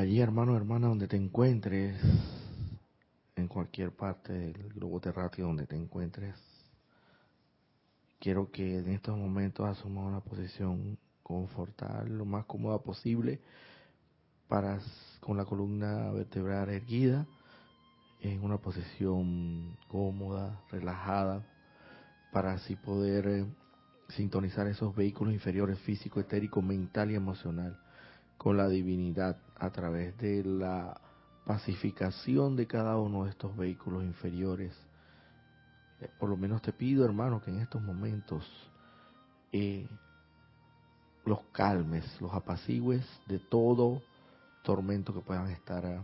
[0.00, 1.94] allí, hermano, hermana, donde te encuentres,
[3.36, 6.34] en cualquier parte del globo terráqueo donde te encuentres,
[8.18, 13.40] quiero que en estos momentos asumas una posición confortable, lo más cómoda posible,
[14.48, 14.80] para
[15.20, 17.26] con la columna vertebral erguida,
[18.22, 21.46] en una posición cómoda, relajada,
[22.32, 23.46] para así poder eh,
[24.08, 27.78] sintonizar esos vehículos inferiores físico, etérico, mental y emocional
[28.40, 30.98] con la divinidad a través de la
[31.44, 34.74] pacificación de cada uno de estos vehículos inferiores.
[36.00, 38.50] Eh, por lo menos te pido, hermano, que en estos momentos
[39.52, 39.86] eh,
[41.26, 44.00] los calmes, los apacigües de todo
[44.62, 46.02] tormento que puedan estar ah,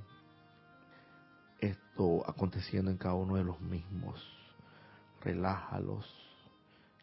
[1.58, 4.22] esto aconteciendo en cada uno de los mismos.
[5.22, 6.04] Relájalos,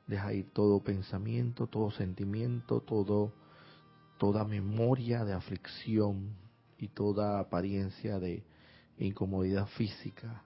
[0.06, 3.34] deja ir todo pensamiento, todo sentimiento, todo
[4.24, 6.34] toda memoria de aflicción
[6.78, 8.42] y toda apariencia de
[8.98, 10.42] incomodidad física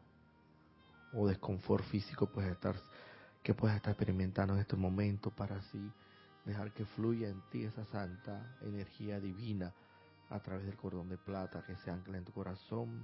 [1.13, 2.75] o desconfort físico puedes estar
[3.43, 5.93] que puedes estar experimentando en este momento para así
[6.43, 9.71] dejar que fluya en ti esa santa energía divina
[10.31, 13.03] a través del cordón de plata que se ancla en tu corazón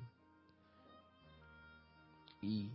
[2.41, 2.71] y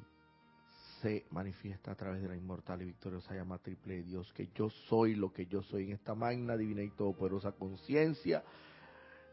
[1.01, 4.71] se manifiesta a través de la inmortal y victoriosa llama triple de Dios, que yo
[4.89, 8.43] soy lo que yo soy en esta magna, divina y todopoderosa conciencia,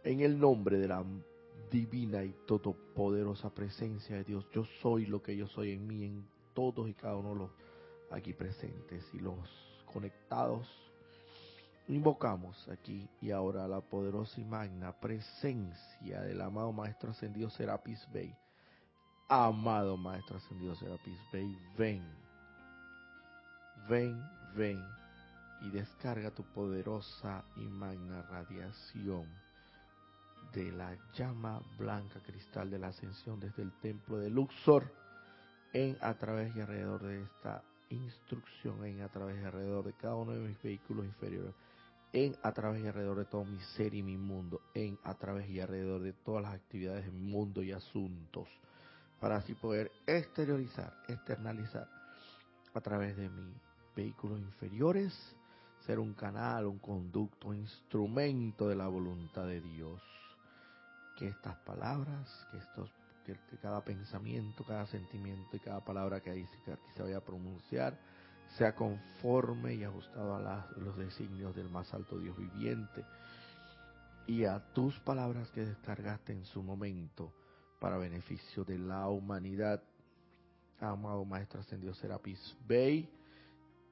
[0.04, 1.04] en el nombre de la
[1.72, 4.46] divina y todopoderosa presencia de Dios.
[4.54, 7.52] Yo soy lo que yo soy en mí, en todos y cada uno de los
[8.12, 9.38] aquí presentes y los
[9.92, 10.68] conectados.
[11.88, 18.36] Invocamos aquí y ahora la poderosa y magna presencia del amado Maestro Ascendido Serapis Bey
[19.28, 22.04] Amado Maestro Ascendido Serapis Bey, ven,
[23.90, 24.24] ven,
[24.56, 24.80] ven
[25.62, 29.28] y descarga tu poderosa y magna radiación
[30.54, 34.94] de la llama blanca cristal de la ascensión desde el templo de Luxor
[35.74, 40.14] en a través y alrededor de esta instrucción, en a través y alrededor de cada
[40.14, 41.56] uno de mis vehículos inferiores,
[42.14, 45.50] en a través y alrededor de todo mi ser y mi mundo, en a través
[45.50, 48.48] y alrededor de todas las actividades del mundo y asuntos
[49.20, 51.88] para así poder exteriorizar, externalizar
[52.74, 53.56] a través de mis
[53.96, 55.14] vehículos inferiores,
[55.86, 60.02] ser un canal, un conducto, un instrumento de la voluntad de Dios.
[61.18, 62.92] Que estas palabras, que estos
[63.26, 67.98] que, cada pensamiento, cada sentimiento y cada palabra que ahí se, se vaya a pronunciar
[68.58, 73.04] sea conforme y ajustado a los designios del más alto Dios viviente
[74.28, 77.34] y a tus palabras que descargaste en su momento
[77.86, 79.80] para beneficio de la humanidad.
[80.80, 83.08] Amado Maestro Ascendido Serapis Bey,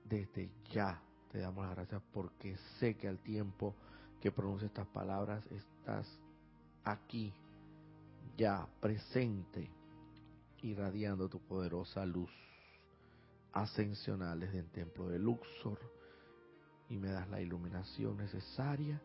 [0.04, 1.00] desde ya
[1.32, 3.76] te damos las gracias porque sé que al tiempo
[4.20, 6.08] que pronuncia estas palabras estás
[6.84, 7.32] aquí,
[8.36, 9.70] ya presente,
[10.64, 12.32] irradiando tu poderosa luz
[13.52, 15.80] ascensional desde el templo de Luxor
[16.90, 19.00] y me das la iluminación necesaria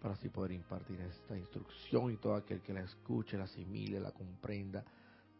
[0.00, 4.12] para así poder impartir esta instrucción y todo aquel que la escuche, la asimile, la
[4.12, 4.84] comprenda,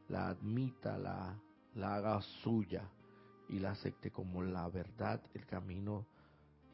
[0.08, 1.38] la admita, la,
[1.74, 2.82] la haga suya
[3.48, 6.06] y la acepte como la verdad, el camino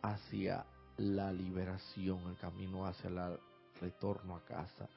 [0.03, 0.65] hacia
[0.97, 3.39] la liberación, el camino hacia el
[3.81, 4.89] retorno a casa,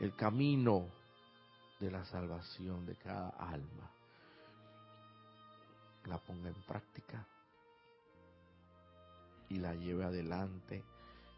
[0.00, 0.86] el camino
[1.80, 3.90] de la salvación de cada alma.
[6.06, 7.26] La ponga en práctica
[9.48, 10.82] y la lleve adelante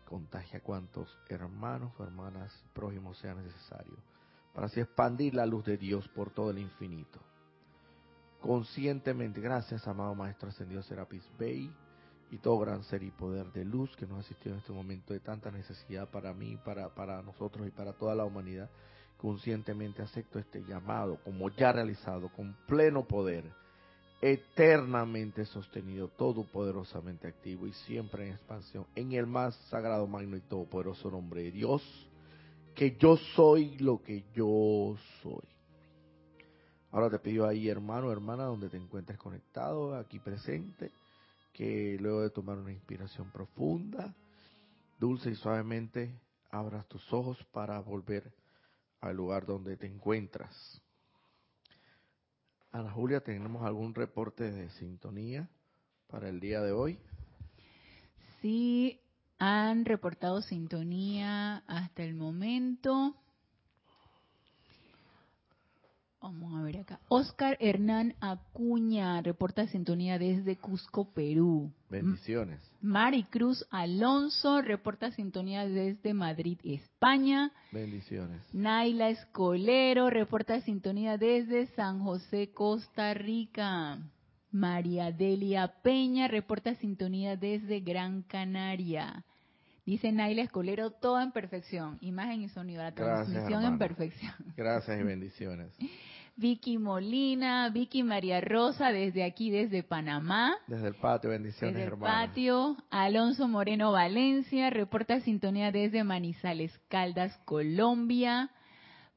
[0.05, 3.97] contagia a cuantos hermanos o hermanas prójimos sea necesario,
[4.55, 7.21] para así expandir la luz de Dios por todo el infinito.
[8.41, 11.73] Conscientemente, gracias, amado Maestro Ascendido Serapis Bey,
[12.31, 15.21] y todo gran ser y poder de luz que nos asistió en este momento de
[15.21, 18.69] tanta necesidad para mí, para, para nosotros y para toda la humanidad.
[19.19, 23.45] Conscientemente acepto este llamado como ya realizado, con pleno poder
[24.27, 31.11] eternamente sostenido, todopoderosamente activo y siempre en expansión, en el más sagrado, magno y todopoderoso
[31.11, 31.83] nombre de Dios,
[32.75, 35.45] que yo soy lo que yo soy.
[36.91, 40.91] Ahora te pido ahí, hermano, hermana, donde te encuentres conectado, aquí presente,
[41.53, 44.15] que luego de tomar una inspiración profunda,
[44.99, 46.19] dulce y suavemente,
[46.51, 48.33] abras tus ojos para volver
[49.03, 50.81] al lugar donde te encuentras.
[52.75, 55.49] Ana Julia, ¿tenemos algún reporte de sintonía
[56.09, 56.99] para el día de hoy?
[58.43, 59.01] Sí,
[59.39, 63.15] han reportado sintonía hasta el momento.
[66.21, 66.99] Vamos a ver acá.
[67.07, 71.73] Oscar Hernán Acuña reporta sintonía desde Cusco, Perú.
[71.89, 72.61] Bendiciones.
[72.85, 77.51] Mari Cruz Alonso reporta sintonía desde Madrid, España.
[77.73, 78.43] Bendiciones.
[78.53, 84.01] Naila Escolero reporta sintonía desde San José, Costa Rica.
[84.51, 89.25] María Delia Peña reporta sintonía desde Gran Canaria.
[89.87, 91.97] Dice Naila Escolero, todo en perfección.
[92.03, 94.35] Imagen y sonido, la transmisión en perfección.
[94.59, 95.75] Gracias y bendiciones.
[96.37, 100.57] Vicky Molina, Vicky María Rosa, desde aquí, desde Panamá.
[100.67, 102.77] Desde el patio, bendiciones, desde el patio.
[102.91, 108.51] Alonso Moreno Valencia, reporta sintonía desde Manizales, Caldas, Colombia.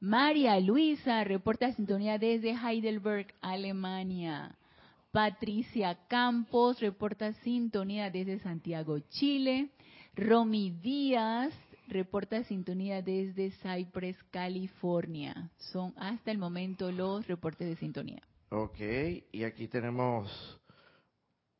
[0.00, 4.56] María Luisa, reporta sintonía desde Heidelberg, Alemania.
[5.10, 9.70] Patricia Campos, reporta sintonía desde Santiago, Chile.
[10.14, 11.52] Romy Díaz,
[11.88, 15.50] reporta sintonía desde Cypress, California.
[15.72, 18.22] Son hasta el momento los reportes de sintonía.
[18.50, 18.78] Ok,
[19.32, 20.60] y aquí tenemos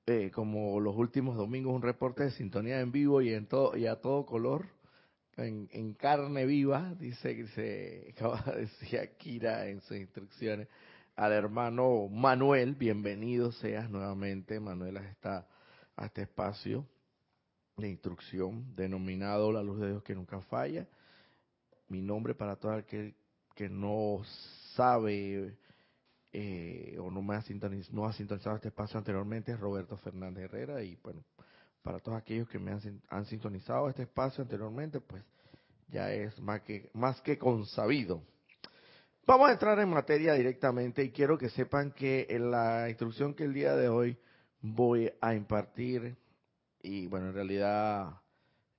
[0.07, 3.87] eh, como los últimos domingos un reporte de sintonía en vivo y en todo y
[3.87, 4.67] a todo color,
[5.37, 8.15] en, carne viva, dice que se
[8.57, 10.69] decía Kira en sus instrucciones
[11.15, 15.47] al hermano Manuel, bienvenido seas nuevamente, Manuel, a, esta,
[15.97, 16.87] a este espacio
[17.79, 20.87] de instrucción denominado La Luz de Dios que nunca falla.
[21.89, 23.15] Mi nombre para todo aquel
[23.55, 24.23] que no
[24.75, 25.57] sabe
[26.33, 30.45] eh, o no me ha sintonizado, no ha sintonizado este espacio anteriormente es Roberto Fernández
[30.45, 31.25] Herrera y bueno,
[31.83, 35.25] para todos aquellos que me han, han sintonizado este espacio anteriormente, pues
[35.89, 38.23] ya es más que, más que consabido.
[39.27, 43.45] Vamos a entrar en materia directamente y quiero que sepan que en la instrucción que
[43.45, 44.19] el día de hoy
[44.61, 46.17] voy a impartir
[46.83, 48.21] y bueno, en realidad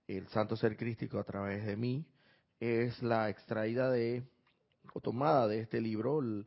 [0.08, 2.06] el santo ser crístico a través de mí
[2.60, 4.24] es la extraída de
[4.94, 6.46] o tomada de este libro, el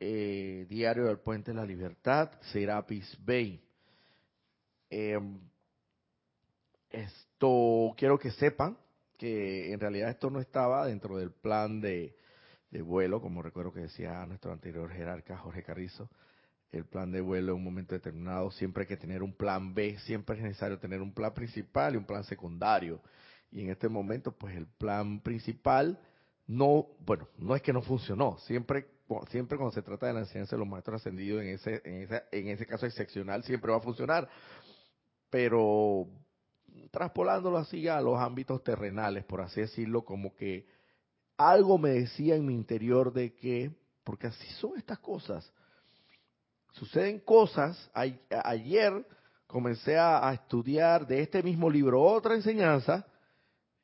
[0.00, 3.62] eh, Diario del Puente de la Libertad, Serapis Bay.
[4.88, 5.38] Em,
[6.90, 8.78] esto quiero que sepan
[9.18, 12.16] que en realidad esto no estaba dentro del plan de,
[12.70, 16.08] de vuelo, como recuerdo que decía nuestro anterior jerarca Jorge Carrizo,
[16.72, 19.98] el plan de vuelo en un momento determinado, siempre hay que tener un plan B,
[20.00, 23.00] siempre es necesario tener un plan principal y un plan secundario.
[23.50, 25.98] Y en este momento, pues el plan principal
[26.46, 28.86] no, bueno, no es que no funcionó, siempre
[29.30, 32.24] siempre cuando se trata de la enseñanza de los maestros ascendidos en ese en ese
[32.32, 34.28] en ese caso excepcional siempre va a funcionar.
[35.30, 36.08] Pero
[36.90, 40.66] traspolándolo así a los ámbitos terrenales, por así decirlo, como que
[41.36, 43.70] algo me decía en mi interior de que
[44.04, 45.52] porque así son estas cosas
[46.72, 47.90] suceden cosas.
[47.94, 49.06] ayer
[49.46, 53.06] comencé a, estudiar de este mismo libro otra enseñanza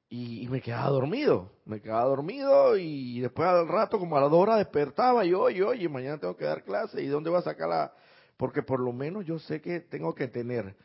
[0.08, 1.50] y, me quedaba dormido.
[1.64, 5.62] Me quedaba dormido y después al rato, como a las dos horas, despertaba y oye,
[5.62, 7.94] oye, mañana tengo que dar clase y dónde va a sacar la...
[8.36, 10.76] Porque por lo menos yo sé que tengo que tener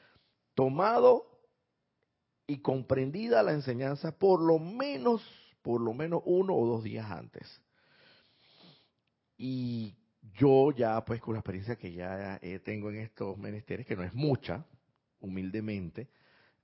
[0.54, 1.38] tomado
[2.48, 5.22] y comprendida la enseñanza por lo menos,
[5.62, 7.62] por lo menos uno o dos días antes.
[9.38, 9.97] Y
[10.36, 14.14] yo ya pues con la experiencia que ya tengo en estos menesteres, que no es
[14.14, 14.66] mucha,
[15.20, 16.08] humildemente,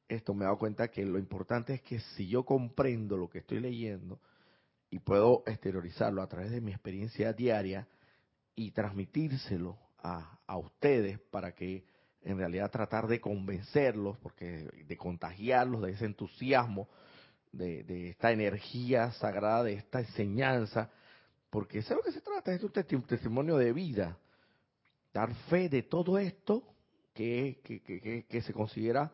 [0.08, 3.40] esto me he dado cuenta que lo importante es que si yo comprendo lo que
[3.40, 4.20] estoy leyendo
[4.90, 7.88] y puedo exteriorizarlo a través de mi experiencia diaria
[8.56, 11.86] y transmitírselo a, a ustedes para que
[12.22, 16.88] en realidad tratar de convencerlos, porque de contagiarlos de ese entusiasmo,
[17.52, 20.90] de esta energía sagrada, de esta enseñanza,
[21.54, 24.18] porque eso es lo que se trata, es un testimonio de vida.
[25.14, 26.64] Dar fe de todo esto
[27.14, 27.62] que,
[28.28, 29.12] que, se considera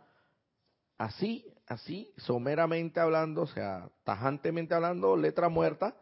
[0.98, 5.98] así, así, someramente hablando, o sea, tajantemente hablando, letra muerta,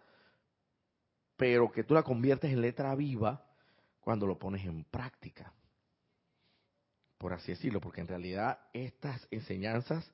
[1.38, 3.44] pero que tú la conviertes en letra viva
[4.00, 5.52] cuando lo pones en práctica.
[7.18, 10.14] Por así decirlo, porque en realidad estas enseñanzas,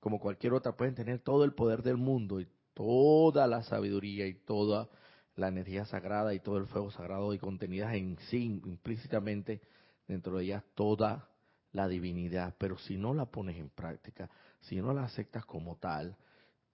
[0.00, 4.32] como cualquier otra, pueden tener todo el poder del mundo y toda la sabiduría y
[4.32, 4.88] toda
[5.38, 9.60] la energía sagrada y todo el fuego sagrado y contenidas en sí implícitamente
[10.06, 11.28] dentro de ellas toda
[11.72, 14.28] la divinidad, pero si no la pones en práctica,
[14.60, 16.16] si no la aceptas como tal,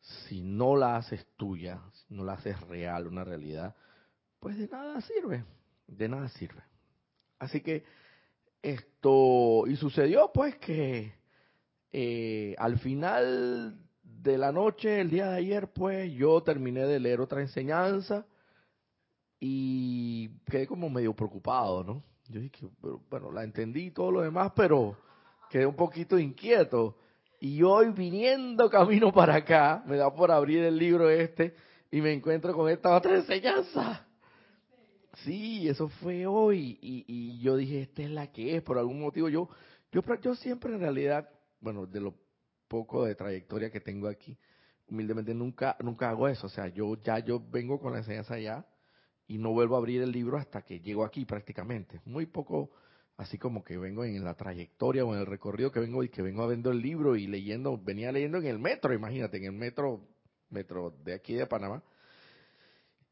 [0.00, 3.74] si no la haces tuya, si no la haces real, una realidad,
[4.40, 5.44] pues de nada sirve,
[5.86, 6.62] de nada sirve.
[7.38, 7.84] Así que
[8.62, 11.12] esto, y sucedió pues que
[11.92, 17.20] eh, al final de la noche, el día de ayer, pues yo terminé de leer
[17.20, 18.26] otra enseñanza
[19.46, 22.02] y quedé como medio preocupado, ¿no?
[22.30, 22.66] Yo dije,
[23.10, 24.96] bueno, la entendí y todo lo demás, pero
[25.50, 26.96] quedé un poquito inquieto.
[27.40, 31.54] Y hoy viniendo camino para acá, me da por abrir el libro este
[31.90, 34.06] y me encuentro con esta otra enseñanza.
[35.24, 38.98] Sí, eso fue hoy y, y yo dije, esta es la que es, por algún
[38.98, 39.50] motivo yo,
[39.92, 41.28] yo, yo siempre en realidad,
[41.60, 42.14] bueno, de lo
[42.66, 44.38] poco de trayectoria que tengo aquí,
[44.88, 48.64] humildemente nunca, nunca hago eso, o sea, yo ya yo vengo con la enseñanza ya
[49.26, 52.70] y no vuelvo a abrir el libro hasta que llego aquí prácticamente, muy poco
[53.16, 56.22] así como que vengo en la trayectoria o en el recorrido que vengo y que
[56.22, 60.00] vengo viendo el libro y leyendo, venía leyendo en el metro, imagínate, en el metro,
[60.50, 61.82] metro de aquí de Panamá,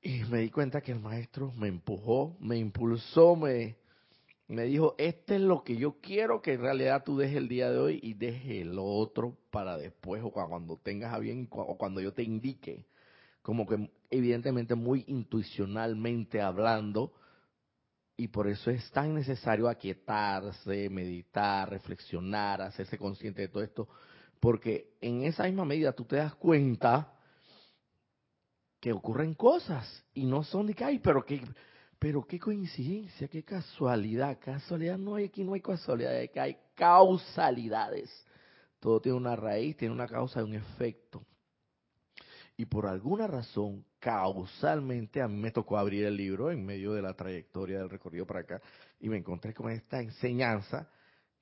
[0.00, 3.76] y me di cuenta que el maestro me empujó, me impulsó, me,
[4.48, 7.70] me dijo, este es lo que yo quiero que en realidad tú dejes el día
[7.70, 12.00] de hoy y dejes el otro para después o cuando tengas a bien o cuando
[12.00, 12.84] yo te indique.
[13.42, 17.12] Como que evidentemente muy intuicionalmente hablando,
[18.16, 23.88] y por eso es tan necesario aquietarse, meditar, reflexionar, hacerse consciente de todo esto,
[24.38, 27.14] porque en esa misma medida tú te das cuenta
[28.78, 31.40] que ocurren cosas y no son de que, ay, pero qué,
[31.98, 36.56] pero qué coincidencia, qué casualidad, casualidad no hay aquí, no hay casualidad, hay que hay
[36.74, 38.10] causalidades.
[38.78, 41.24] Todo tiene una raíz, tiene una causa y un efecto.
[42.56, 47.02] Y por alguna razón, causalmente, a mí me tocó abrir el libro en medio de
[47.02, 48.60] la trayectoria del recorrido para acá
[48.98, 50.88] y me encontré con esta enseñanza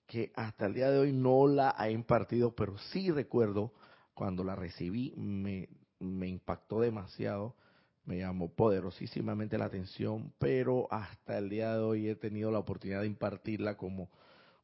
[0.06, 3.72] que hasta el día de hoy no la he impartido, pero sí recuerdo
[4.12, 7.56] cuando la recibí, me, me impactó demasiado,
[8.04, 13.00] me llamó poderosísimamente la atención, pero hasta el día de hoy he tenido la oportunidad
[13.00, 14.10] de impartirla como,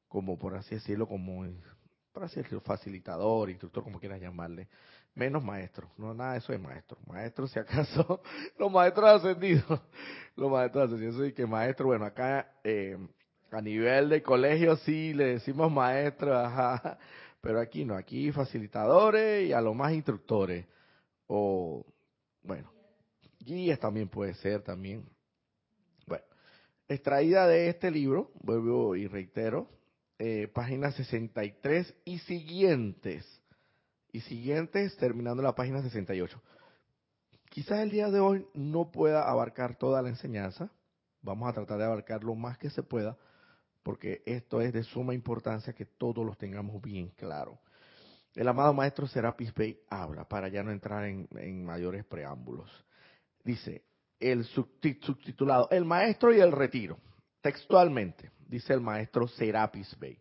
[0.06, 1.46] como por así decirlo, como
[2.24, 4.68] así decirlo, facilitador, instructor, como quieras llamarle,
[5.14, 8.20] menos maestro, no nada de eso es maestro, maestro si acaso,
[8.58, 9.80] los maestros ascendidos,
[10.36, 12.98] los maestros ascendidos, soy que maestro, bueno, acá eh,
[13.50, 16.98] a nivel de colegio sí le decimos maestro, ajá,
[17.40, 20.66] pero aquí no, aquí facilitadores y a lo más instructores,
[21.26, 21.84] o,
[22.42, 22.70] bueno,
[23.40, 25.04] guías también puede ser también.
[26.06, 26.24] Bueno,
[26.88, 29.68] extraída de este libro, vuelvo y reitero,
[30.18, 33.24] eh, páginas 63 y siguientes
[34.12, 36.40] y siguientes, terminando la página 68.
[37.50, 40.70] Quizás el día de hoy no pueda abarcar toda la enseñanza,
[41.22, 43.16] vamos a tratar de abarcar lo más que se pueda,
[43.82, 47.60] porque esto es de suma importancia que todos los tengamos bien claro.
[48.34, 52.70] El amado maestro Serapis Bey habla, para ya no entrar en, en mayores preámbulos.
[53.44, 53.84] Dice,
[54.20, 56.98] el subtitulado, El maestro y el retiro.
[57.46, 60.18] Textualmente, dice el maestro Serapis Bey.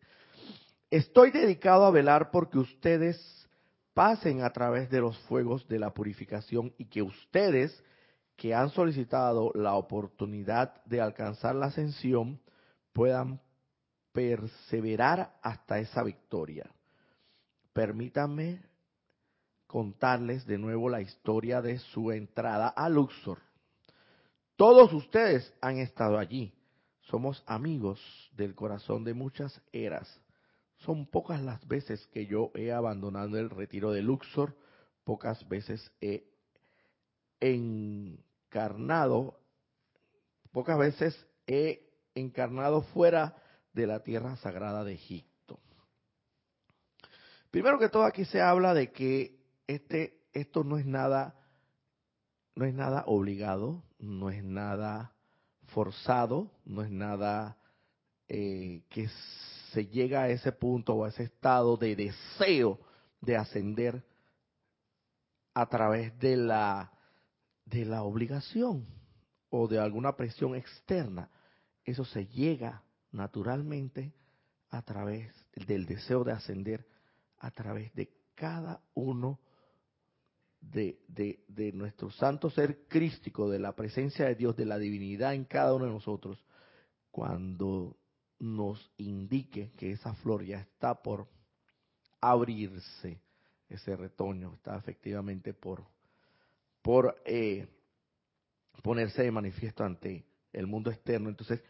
[0.92, 3.50] Estoy dedicado a velar porque ustedes
[3.96, 7.84] pasen a través de los fuegos de la purificación y que ustedes
[8.36, 12.40] que han solicitado la oportunidad de alcanzar la ascensión
[12.94, 13.42] puedan
[14.12, 16.70] perseverar hasta esa victoria.
[17.74, 18.62] Permítanme
[19.66, 23.40] contarles de nuevo la historia de su entrada a Luxor.
[24.56, 26.54] Todos ustedes han estado allí.
[27.06, 28.00] Somos amigos
[28.36, 30.22] del corazón de muchas eras.
[30.78, 34.58] Son pocas las veces que yo he abandonado el retiro de Luxor,
[35.04, 36.28] pocas veces he
[37.40, 39.40] encarnado,
[40.52, 43.36] pocas veces he encarnado fuera
[43.74, 45.60] de la tierra sagrada de Egipto.
[47.52, 51.36] Primero que todo aquí se habla de que este esto no es nada
[52.56, 55.15] no es nada obligado, no es nada
[55.76, 57.58] forzado, no es nada
[58.30, 59.10] eh, que
[59.74, 62.80] se llega a ese punto o a ese estado de deseo
[63.20, 64.02] de ascender
[65.54, 66.94] a través de la
[67.66, 68.86] de la obligación
[69.50, 71.30] o de alguna presión externa.
[71.84, 74.14] Eso se llega naturalmente
[74.70, 75.34] a través
[75.68, 76.88] del deseo de ascender
[77.38, 79.42] a través de cada uno
[80.72, 85.34] de, de, de, nuestro santo ser crístico, de la presencia de Dios, de la divinidad
[85.34, 86.44] en cada uno de nosotros,
[87.12, 87.98] cuando
[88.40, 91.28] nos indique que esa flor ya está por
[92.20, 93.22] abrirse,
[93.70, 95.86] ese retoño está efectivamente por,
[96.82, 97.68] por eh,
[98.84, 101.30] ponerse de manifiesto ante el mundo externo.
[101.30, 101.64] Entonces,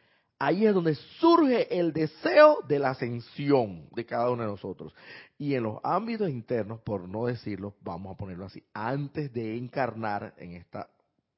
[0.45, 4.93] ahí es donde surge el deseo de la ascensión de cada uno de nosotros.
[5.39, 10.35] Y en los ámbitos internos, por no decirlo, vamos a ponerlo así, antes de encarnar
[10.37, 10.87] en esta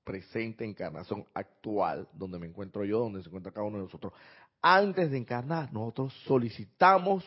[0.03, 4.11] presente encarnación actual, donde me encuentro yo, donde se encuentra cada uno de nosotros,
[4.61, 7.23] antes de encarnar, nosotros solicitamos,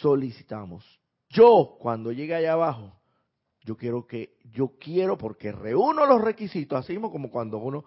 [0.00, 0.84] solicitamos.
[1.30, 2.92] Yo, cuando llegue allá abajo,
[3.62, 7.84] yo quiero que, yo quiero porque reúno los requisitos, así mismo como cuando uno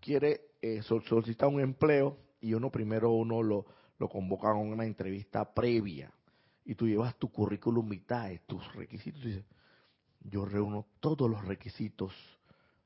[0.00, 3.64] quiere eh, solicitar un empleo y uno primero uno lo,
[4.10, 6.12] convoca a una entrevista previa
[6.62, 9.44] y tú llevas tu currículum vitae, tus requisitos y dices,
[10.20, 12.12] yo reúno todos los requisitos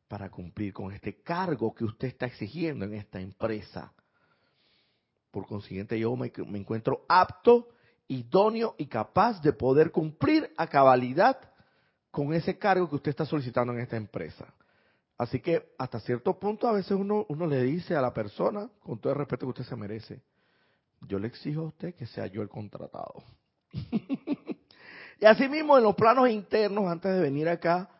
[0.07, 3.93] para cumplir con este cargo que usted está exigiendo en esta empresa.
[5.33, 7.69] Por consiguiente, yo me encuentro apto,
[8.07, 11.37] idóneo y capaz de poder cumplir a cabalidad
[12.13, 14.55] con ese cargo que usted está solicitando en esta empresa.
[15.19, 19.01] Así que hasta cierto punto a veces uno, uno le dice a la persona, con
[19.01, 20.23] todo el respeto que usted se merece,
[21.01, 23.25] yo le exijo a usted que sea yo el contratado.
[25.21, 27.91] y asimismo en los planos internos, antes de venir acá,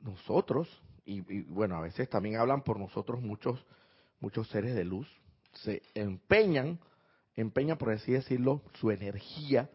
[0.00, 0.68] nosotros,
[1.04, 3.64] y, bueno, a veces también hablan por nosotros muchos,
[4.18, 5.08] muchos seres de luz,
[5.52, 6.80] se empeñan,
[7.36, 9.70] empeñan por así decirlo, su energía,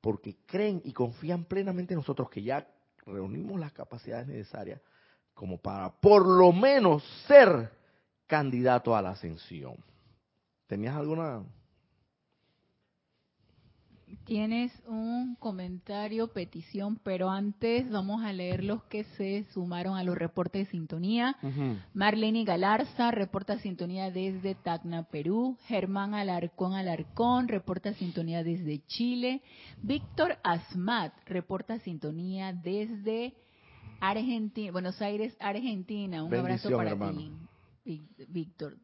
[0.00, 2.68] porque creen y confían plenamente en nosotros que ya
[3.04, 4.80] reunimos las capacidades necesarias
[5.38, 7.70] como para por lo menos ser
[8.26, 9.76] candidato a la ascensión.
[10.66, 11.44] ¿Tenías alguna?
[14.24, 20.18] Tienes un comentario, petición, pero antes vamos a leer los que se sumaron a los
[20.18, 21.36] reportes de sintonía.
[21.94, 25.56] Marlene Galarza reporta sintonía desde Tacna, Perú.
[25.66, 29.40] Germán Alarcón Alarcón reporta sintonía desde Chile.
[29.82, 33.34] Víctor Asmat reporta sintonía desde
[34.00, 36.22] Argentina, Buenos Aires, Argentina.
[36.22, 37.32] Un abrazo para ti,
[38.28, 38.76] Víctor.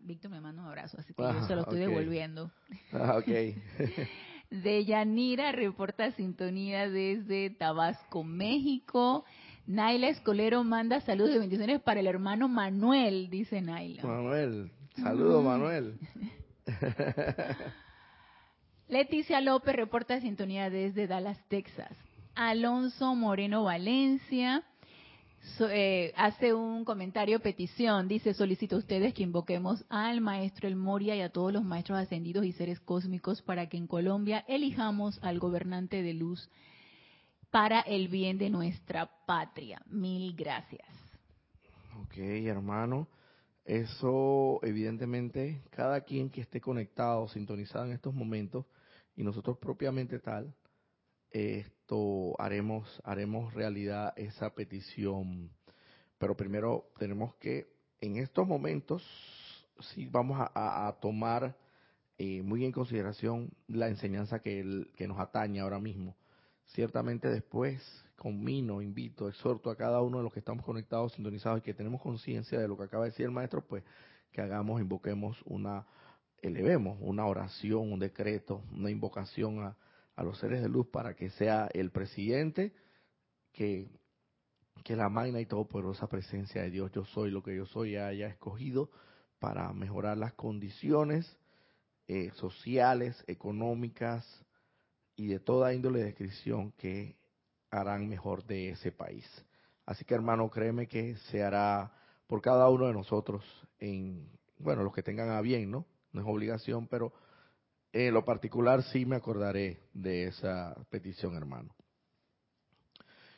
[0.00, 2.50] Víctor me manda un abrazo, así que yo se lo estoy devolviendo.
[2.92, 3.20] Ah,
[4.50, 9.24] de Yanira reporta sintonía desde Tabasco, México.
[9.66, 14.02] Naila Escolero manda saludos y bendiciones para el hermano Manuel, dice Naila.
[14.04, 15.98] Manuel, saludos Manuel.
[18.88, 21.90] Leticia López reporta sintonía desde Dallas, Texas.
[22.36, 24.62] Alonso Moreno Valencia
[25.70, 31.16] eh, hace un comentario, petición, dice, solicito a ustedes que invoquemos al maestro El Moria
[31.16, 35.38] y a todos los maestros ascendidos y seres cósmicos para que en Colombia elijamos al
[35.38, 36.50] gobernante de luz
[37.50, 39.80] para el bien de nuestra patria.
[39.86, 40.86] Mil gracias.
[42.02, 43.08] Ok, hermano.
[43.64, 48.66] Eso, evidentemente, cada quien que esté conectado, sintonizado en estos momentos,
[49.16, 50.54] y nosotros propiamente tal,
[51.36, 55.50] esto haremos haremos realidad esa petición.
[56.18, 57.66] Pero primero tenemos que
[58.00, 59.02] en estos momentos
[59.92, 61.54] sí vamos a, tomar
[62.16, 66.16] eh, muy en consideración la enseñanza que, que nos atañe ahora mismo.
[66.68, 67.82] Ciertamente después
[68.16, 72.00] conmino invito exhorto a cada uno de los que estamos conectados sintonizados y que tenemos
[72.00, 73.84] conciencia de lo que acaba de decir el maestro pues
[74.32, 75.86] que hagamos invoquemos una
[76.40, 79.76] elevemos una oración un decreto una invocación a
[80.16, 82.72] a los seres de luz para que sea el presidente
[83.52, 83.88] que,
[84.82, 88.26] que la magna y todopoderosa presencia de Dios, yo soy lo que yo soy, haya
[88.26, 88.90] escogido
[89.38, 91.36] para mejorar las condiciones
[92.08, 94.24] eh, sociales, económicas
[95.16, 97.16] y de toda índole de descripción que
[97.70, 99.26] harán mejor de ese país.
[99.84, 101.92] Así que hermano, créeme que se hará
[102.26, 103.44] por cada uno de nosotros
[103.78, 105.86] en, bueno, los que tengan a bien, ¿no?
[106.12, 107.12] No es obligación, pero
[108.04, 111.74] en lo particular sí me acordaré de esa petición, hermano.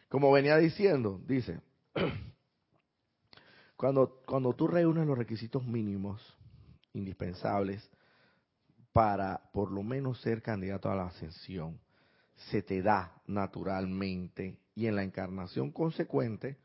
[0.08, 1.60] Como venía diciendo, dice,
[3.76, 6.20] cuando, cuando tú reúnes los requisitos mínimos
[6.92, 7.88] indispensables
[8.92, 11.78] para por lo menos ser candidato a la ascensión,
[12.50, 16.56] se te da naturalmente y en la encarnación consecuente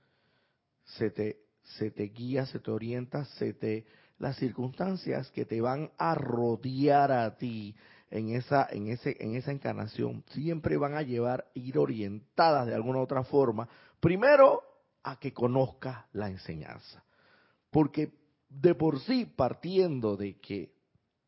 [0.84, 3.86] se te, se te guía, se te orienta, se te
[4.18, 7.76] las circunstancias que te van a rodear a ti
[8.10, 13.00] en esa, en ese, en esa encarnación siempre van a llevar, ir orientadas de alguna
[13.00, 13.68] u otra forma,
[14.00, 14.62] primero
[15.02, 17.04] a que conozcas la enseñanza.
[17.72, 18.14] Porque
[18.50, 20.74] de por sí, partiendo de que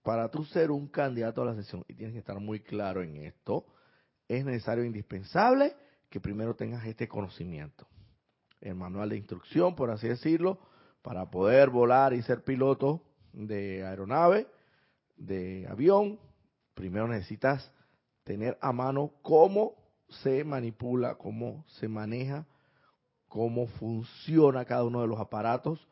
[0.03, 3.15] para tú ser un candidato a la sesión, y tienes que estar muy claro en
[3.15, 3.65] esto,
[4.27, 5.75] es necesario, indispensable,
[6.09, 7.87] que primero tengas este conocimiento.
[8.61, 10.59] El manual de instrucción, por así decirlo,
[11.05, 12.99] para poder volar y ser piloto
[13.31, 14.47] de aeronave,
[15.15, 16.19] de avión,
[16.73, 17.71] primero necesitas
[18.23, 19.75] tener a mano cómo
[20.09, 22.47] se manipula, cómo se maneja,
[23.27, 25.87] cómo funciona cada uno de los aparatos,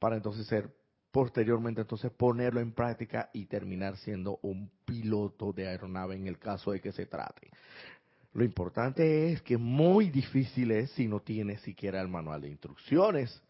[0.00, 0.74] para entonces ser
[1.12, 6.72] posteriormente entonces ponerlo en práctica y terminar siendo un piloto de aeronave en el caso
[6.72, 7.52] de que se trate.
[8.32, 13.40] Lo importante es que muy difícil es si no tienes siquiera el manual de instrucciones.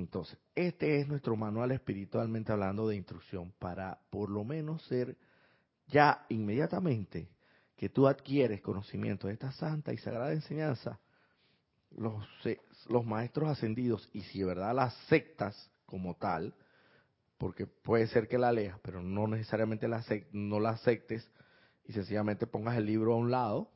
[0.00, 5.16] Entonces, este es nuestro manual espiritualmente hablando de instrucción para por lo menos ser
[5.88, 7.28] ya inmediatamente
[7.76, 10.98] que tú adquieres conocimiento de esta santa y sagrada enseñanza,
[11.90, 12.24] los,
[12.88, 16.54] los maestros ascendidos, y si de verdad las sectas como tal,
[17.36, 21.30] porque puede ser que la leas, pero no necesariamente la no la aceptes
[21.84, 23.70] y sencillamente pongas el libro a un lado,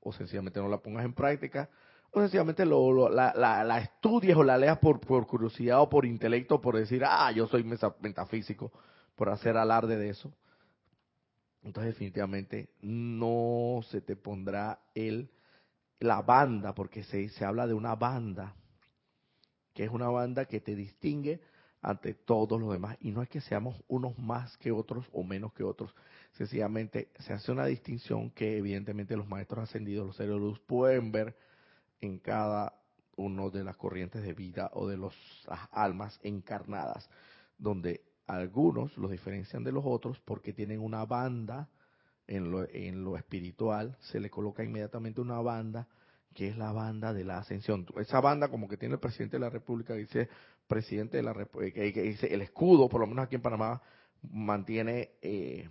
[0.00, 1.70] o sencillamente no la pongas en práctica,
[2.12, 6.60] o sencillamente lo, la, la, estudies o la leas por, por curiosidad o por intelecto,
[6.60, 8.72] por decir, ah, yo soy metafísico,
[9.14, 10.32] por hacer alarde de eso.
[11.62, 15.30] Entonces definitivamente no se te pondrá el,
[15.98, 18.54] la banda, porque se, se habla de una banda,
[19.74, 21.40] que es una banda que te distingue
[21.82, 22.96] ante todos los demás.
[23.00, 25.94] Y no es que seamos unos más que otros o menos que otros.
[26.32, 31.12] Sencillamente se hace una distinción que evidentemente los maestros ascendidos, los seres de luz, pueden
[31.12, 31.36] ver
[32.00, 32.74] en cada
[33.16, 35.14] uno de las corrientes de vida o de las
[35.72, 37.08] almas encarnadas,
[37.58, 41.68] donde algunos los diferencian de los otros porque tienen una banda
[42.26, 45.86] en lo, en lo espiritual, se le coloca inmediatamente una banda
[46.34, 47.86] que es la banda de la ascensión.
[47.96, 50.28] Esa banda como que tiene el presidente de la República, dice
[50.66, 53.80] presidente de la República, que dice el escudo, por lo menos aquí en Panamá,
[54.22, 55.68] mantiene eh,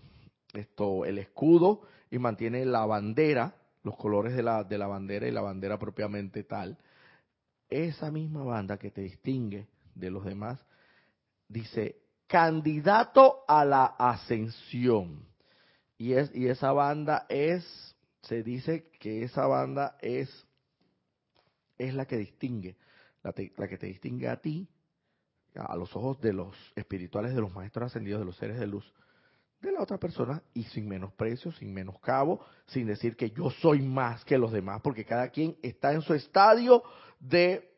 [0.53, 3.55] esto, el escudo y mantiene la bandera,
[3.86, 6.76] los colores de la, de la bandera y la bandera propiamente tal.
[7.69, 10.60] Esa misma banda que te distingue de los demás,
[11.48, 15.24] dice candidato a la ascensión.
[16.00, 20.30] Y, es, y esa banda es, se dice que esa banda es,
[21.78, 22.78] es la que distingue,
[23.21, 24.67] la, la que te distingue a ti,
[25.54, 28.91] a los ojos de los espirituales, de los maestros ascendidos, de los seres de luz,
[29.61, 34.23] de la otra persona y sin menosprecio, sin menoscabo, sin decir que yo soy más
[34.25, 36.83] que los demás, porque cada quien está en su estadio
[37.19, 37.71] de,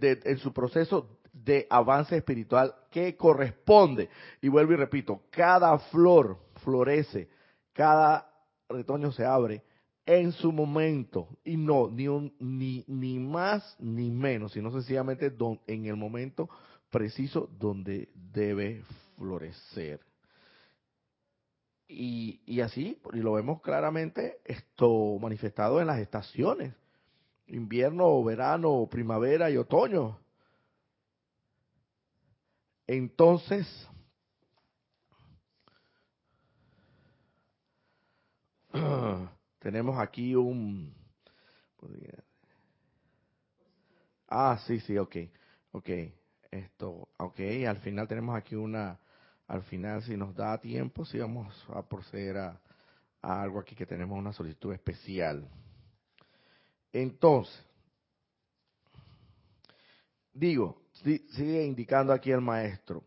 [0.00, 4.08] de en su proceso de avance espiritual que corresponde.
[4.40, 7.28] Y vuelvo y repito, cada flor florece,
[7.72, 8.30] cada
[8.68, 9.62] retoño se abre
[10.06, 15.32] en su momento y no ni un, ni ni más ni menos, sino sencillamente
[15.66, 16.48] en el momento
[16.90, 18.82] preciso donde debe
[19.16, 20.00] florecer.
[21.86, 26.74] Y, y así, y lo vemos claramente esto manifestado en las estaciones,
[27.46, 30.18] invierno, verano, primavera y otoño.
[32.86, 33.66] Entonces,
[39.58, 40.94] tenemos aquí un...
[44.28, 45.16] Ah, sí, sí, ok,
[45.72, 45.88] ok.
[46.50, 48.98] Esto, ok, al final tenemos aquí una,
[49.54, 52.60] al final si nos da tiempo, si vamos a proceder a,
[53.22, 55.48] algo aquí que tenemos una solicitud especial.
[56.92, 57.64] Entonces,
[60.32, 63.04] digo, sigue indicando aquí el maestro.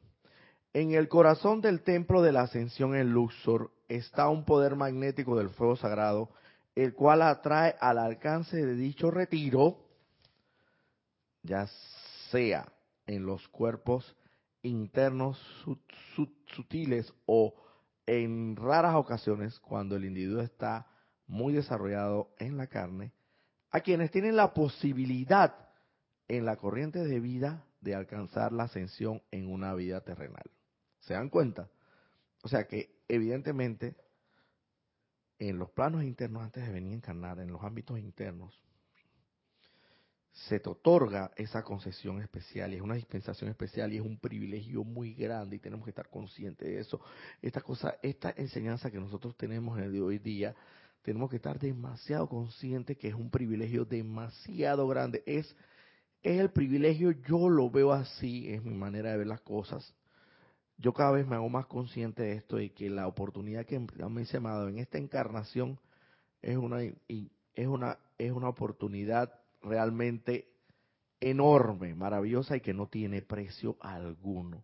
[0.74, 5.50] En el corazón del templo de la ascensión en Luxor está un poder magnético del
[5.50, 6.30] fuego sagrado,
[6.76, 9.78] el cual atrae al alcance de dicho retiro,
[11.44, 11.68] ya
[12.32, 12.72] sea
[13.06, 14.16] en los cuerpos
[14.62, 15.40] internos
[16.56, 17.54] sutiles o
[18.06, 20.88] en raras ocasiones cuando el individuo está
[21.28, 23.14] muy desarrollado en la carne,
[23.70, 25.70] a quienes tienen la posibilidad
[26.28, 30.50] en la corriente de vida de alcanzar la ascensión en una vida terrenal.
[31.00, 31.70] ¿Se dan cuenta?
[32.44, 33.96] O sea que evidentemente
[35.40, 38.60] en los planos internos, antes de venir a encarnar, en los ámbitos internos,
[40.48, 44.84] se te otorga esa concesión especial y es una dispensación especial y es un privilegio
[44.84, 47.02] muy grande y tenemos que estar conscientes de eso.
[47.42, 50.56] Esta cosa, esta enseñanza que nosotros tenemos en de hoy día,
[51.02, 55.24] tenemos que estar demasiado conscientes que es un privilegio demasiado grande.
[55.26, 55.56] Es
[56.22, 59.94] es el privilegio, yo lo veo así, es mi manera de ver las cosas.
[60.78, 64.26] Yo cada vez me hago más consciente de esto y que la oportunidad que me
[64.26, 65.80] se me ha dado en esta encarnación
[66.42, 69.34] es una, es una, es una oportunidad
[69.68, 70.50] realmente
[71.20, 74.64] enorme, maravillosa y que no tiene precio alguno.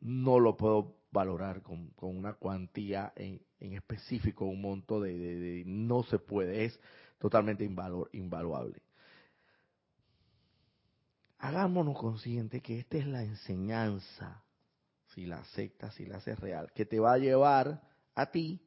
[0.00, 5.62] No lo puedo valorar con, con una cuantía en, en, específico, un monto de, de,
[5.64, 6.78] no se puede, es
[7.18, 8.82] totalmente invalor, invaluable
[11.44, 14.42] hagámonos conscientes que esta es la enseñanza,
[15.08, 17.82] si la aceptas, si la haces real, que te va a llevar
[18.14, 18.66] a ti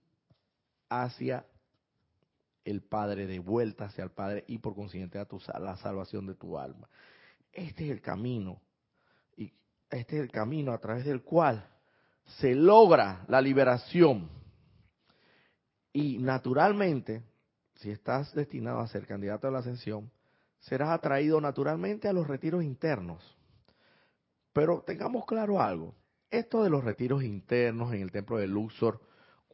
[0.88, 1.44] hacia
[2.68, 6.36] el Padre, de vuelta hacia el Padre y por consiguiente a tu, la salvación de
[6.36, 6.90] tu alma.
[7.52, 8.62] Este es el camino,
[9.38, 9.54] y
[9.90, 11.66] este es el camino a través del cual
[12.40, 14.30] se logra la liberación.
[15.94, 17.24] Y naturalmente,
[17.76, 20.12] si estás destinado a ser candidato a la ascensión,
[20.60, 23.38] serás atraído naturalmente a los retiros internos.
[24.52, 25.96] Pero tengamos claro algo,
[26.30, 29.00] esto de los retiros internos en el templo de Luxor,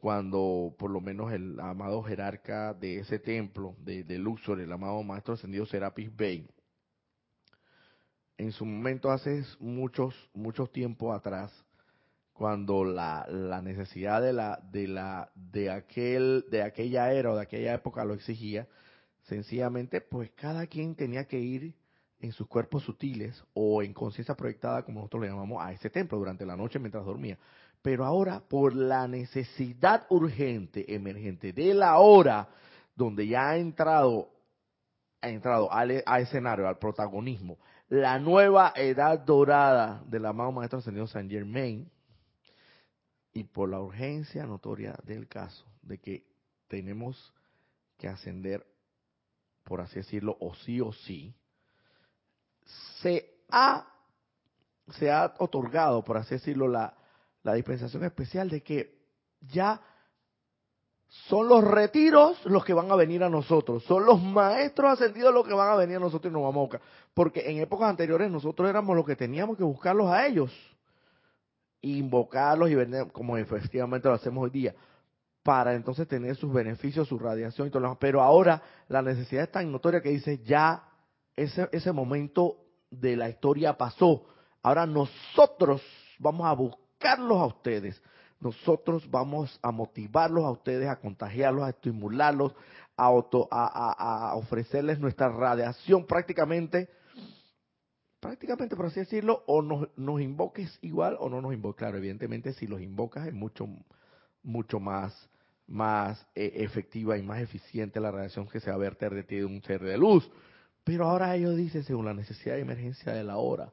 [0.04, 5.32] cuando por lo menos el amado jerarca de ese templo, de, Luxor, el amado maestro
[5.32, 6.46] ascendido Serapis Bey,
[8.36, 11.50] en su momento hace muchos, muchos tiempos atrás,
[12.34, 17.42] cuando la, la necesidad de la, de la, de aquel, de aquella era o de
[17.44, 18.68] aquella época lo exigía,
[19.22, 21.74] Sencillamente, pues cada quien tenía que ir
[22.20, 26.18] en sus cuerpos sutiles o en conciencia proyectada, como nosotros le llamamos, a ese templo
[26.18, 27.38] durante la noche mientras dormía.
[27.84, 32.48] Pero ahora, por la necesidad urgente, emergente de la hora,
[32.96, 34.30] donde ya ha entrado,
[35.20, 37.58] ha entrado al, a escenario, al protagonismo,
[37.90, 41.90] la nueva edad dorada del amado Maestro Ascendido San Germain,
[43.34, 46.24] y por la urgencia notoria del caso, de que
[46.68, 47.34] tenemos
[47.98, 48.64] que ascender,
[49.62, 51.34] por así decirlo, o sí o sí,
[53.02, 53.86] se ha,
[54.98, 56.96] se ha otorgado, por así decirlo, la,
[57.44, 58.98] la dispensación especial de que
[59.40, 59.80] ya
[61.28, 65.46] son los retiros los que van a venir a nosotros, son los maestros ascendidos los
[65.46, 66.80] que van a venir a nosotros y nos vamos a buscar.
[67.14, 70.50] Porque en épocas anteriores nosotros éramos los que teníamos que buscarlos a ellos
[71.84, 74.74] invocarlos y ver como efectivamente lo hacemos hoy día,
[75.42, 77.98] para entonces tener sus beneficios, su radiación y todo lo demás.
[78.00, 80.82] Pero ahora la necesidad es tan notoria que dice, ya
[81.36, 82.56] ese, ese momento
[82.90, 84.24] de la historia pasó.
[84.62, 85.82] Ahora nosotros
[86.18, 86.54] vamos a
[87.06, 88.00] a ustedes.
[88.40, 92.54] Nosotros vamos a motivarlos a ustedes, a contagiarlos, a estimularlos,
[92.96, 96.88] a ofrecerles nuestra radiación prácticamente
[98.24, 101.80] prácticamente por así decirlo, o nos, nos, invoques igual o no nos invoques.
[101.80, 103.68] Claro, evidentemente si los invocas es mucho,
[104.42, 105.28] mucho más,
[105.66, 109.36] más eh, efectiva y más eficiente la radiación que se va a verter de ti
[109.36, 110.30] de un ser de luz.
[110.84, 113.70] Pero ahora ellos dicen, según la necesidad de emergencia de la hora,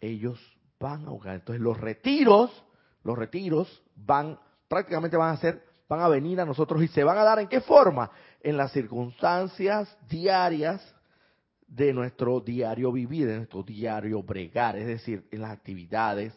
[0.00, 0.40] ellos
[0.84, 1.36] van a ahogar.
[1.36, 2.50] Entonces los retiros,
[3.02, 7.16] los retiros van, prácticamente van a ser, van a venir a nosotros y se van
[7.16, 8.10] a dar en qué forma?
[8.42, 10.94] En las circunstancias diarias
[11.66, 16.34] de nuestro diario vivir, de nuestro diario bregar, es decir, en las actividades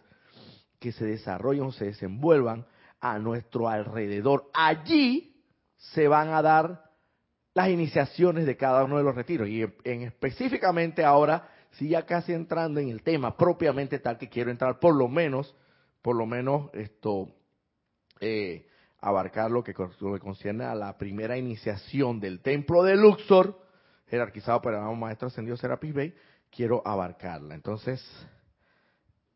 [0.80, 2.66] que se desarrollan o se desenvuelvan
[3.02, 4.50] a nuestro alrededor.
[4.54, 5.36] Allí
[5.76, 6.86] se van a dar
[7.54, 9.50] las iniciaciones de cada uno de los retiros.
[9.50, 14.50] Y en, específicamente ahora, si ya casi entrando en el tema propiamente tal que quiero
[14.50, 15.56] entrar, por lo menos,
[16.02, 17.30] por lo menos esto,
[18.20, 18.68] eh,
[19.00, 23.60] abarcar lo que, lo concierne a la primera iniciación del templo de Luxor,
[24.08, 26.14] jerarquizado por el maestro ascendido Serapis Bey,
[26.50, 27.54] quiero abarcarla.
[27.54, 28.04] Entonces,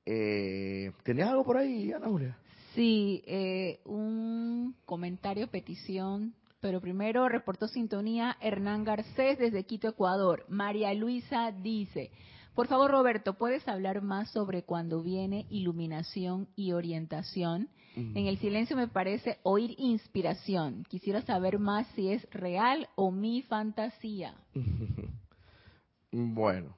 [0.06, 2.38] eh, ¿tenías algo por ahí, Ana Julia?
[2.74, 10.46] Sí, eh, un comentario, petición, pero primero reportó sintonía Hernán Garcés desde Quito, Ecuador.
[10.48, 12.12] María Luisa dice,
[12.54, 17.70] por favor Roberto, ¿puedes hablar más sobre cuando viene iluminación y orientación?
[17.94, 20.86] En el silencio me parece oír inspiración.
[20.88, 24.34] Quisiera saber más si es real o mi fantasía.
[26.12, 26.78] bueno,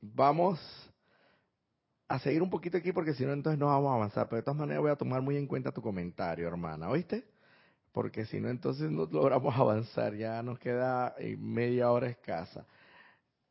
[0.00, 0.58] vamos
[2.08, 4.28] a seguir un poquito aquí porque si no entonces no vamos a avanzar.
[4.28, 7.29] Pero de todas maneras voy a tomar muy en cuenta tu comentario, hermana, ¿oíste?
[7.92, 10.14] Porque si no entonces no logramos avanzar.
[10.14, 12.66] Ya nos queda eh, media hora escasa.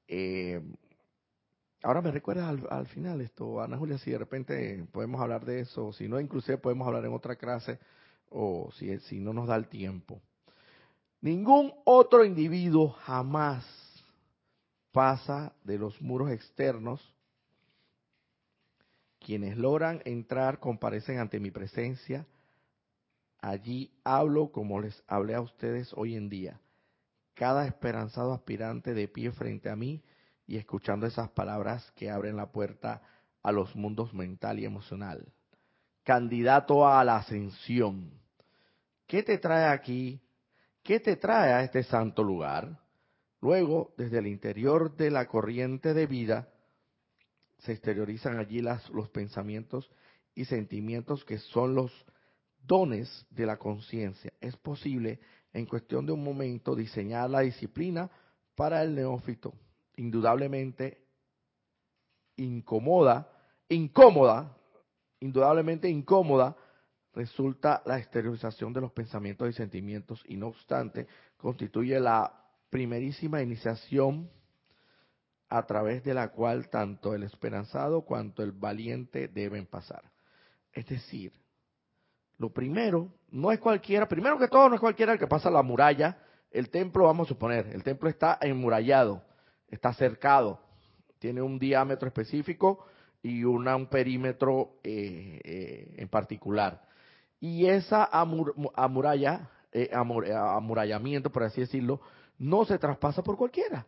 [0.08, 0.62] Eh,
[1.82, 5.94] Ahora me recuerdas al, final esto, Ana Julia, si de repente podemos hablar de eso,
[5.94, 7.80] si no, inclusive podemos hablar en otra clase,
[8.30, 10.22] o si, si no nos da el tiempo.
[11.22, 13.66] Ningún otro individuo jamás
[14.92, 17.02] pasa de los muros externos.
[19.20, 22.26] Quienes logran entrar comparecen ante mi presencia.
[23.42, 26.60] Allí hablo como les hablé a ustedes hoy en día.
[27.34, 30.04] Cada esperanzado aspirante de pie frente a mí
[30.46, 33.02] y escuchando esas palabras que abren la puerta
[33.42, 35.32] a los mundos mental y emocional.
[36.04, 38.12] Candidato a la ascensión.
[39.08, 40.22] ¿Qué te trae aquí?
[40.84, 42.80] ¿Qué te trae a este santo lugar?
[43.42, 46.50] Luego, desde el interior de la corriente de vida,
[47.60, 49.90] se exteriorizan allí los pensamientos
[50.36, 51.92] y sentimientos que son los
[52.70, 54.32] dones de la conciencia.
[54.40, 55.20] Es posible,
[55.52, 58.10] en cuestión de un momento, diseñar la disciplina
[58.56, 59.54] para el neófito
[59.98, 61.04] indudablemente
[62.38, 63.28] incomoda,
[63.68, 64.56] incómoda,
[65.20, 66.56] indudablemente incómoda,
[67.14, 72.32] resulta la exteriorización de los pensamientos y sentimientos y no obstante constituye la
[72.70, 74.30] primerísima iniciación
[75.50, 80.04] a través de la cual tanto el esperanzado cuanto el valiente deben pasar.
[80.72, 81.34] Es decir,
[82.40, 85.62] lo primero no es cualquiera, primero que todo no es cualquiera el que pasa la
[85.62, 86.18] muralla,
[86.50, 89.22] el templo vamos a suponer, el templo está enmurallado,
[89.68, 90.60] está cercado,
[91.20, 92.86] tiene un diámetro específico
[93.22, 96.82] y una, un perímetro eh, eh, en particular.
[97.42, 102.02] Y esa amuralla, eh, amurallamiento, por así decirlo,
[102.38, 103.86] no se traspasa por cualquiera,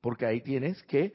[0.00, 1.12] porque ahí tienes que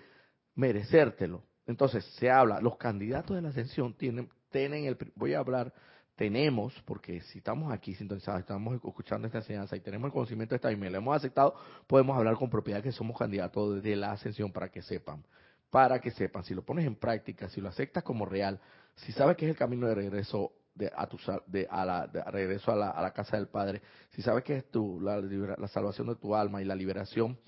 [0.56, 1.43] merecértelo.
[1.65, 5.74] Entonces, se habla, los candidatos de la ascensión tienen, tienen el, voy a hablar
[6.15, 10.58] tenemos, porque si estamos aquí sintonizados, estamos escuchando esta enseñanza y tenemos el conocimiento de
[10.58, 11.56] esta y me lo hemos aceptado,
[11.88, 15.23] podemos hablar con propiedad que somos candidatos de la ascensión para que sepan.
[15.71, 18.60] Para que sepan, si lo pones en práctica, si lo aceptas como real,
[18.95, 22.71] si sabes que es el camino de regreso de, a, tu, de, a la, regreso
[22.71, 26.08] a la, a la, casa del Padre, si sabes que es tu, la, la salvación
[26.08, 27.39] de tu alma y la liberación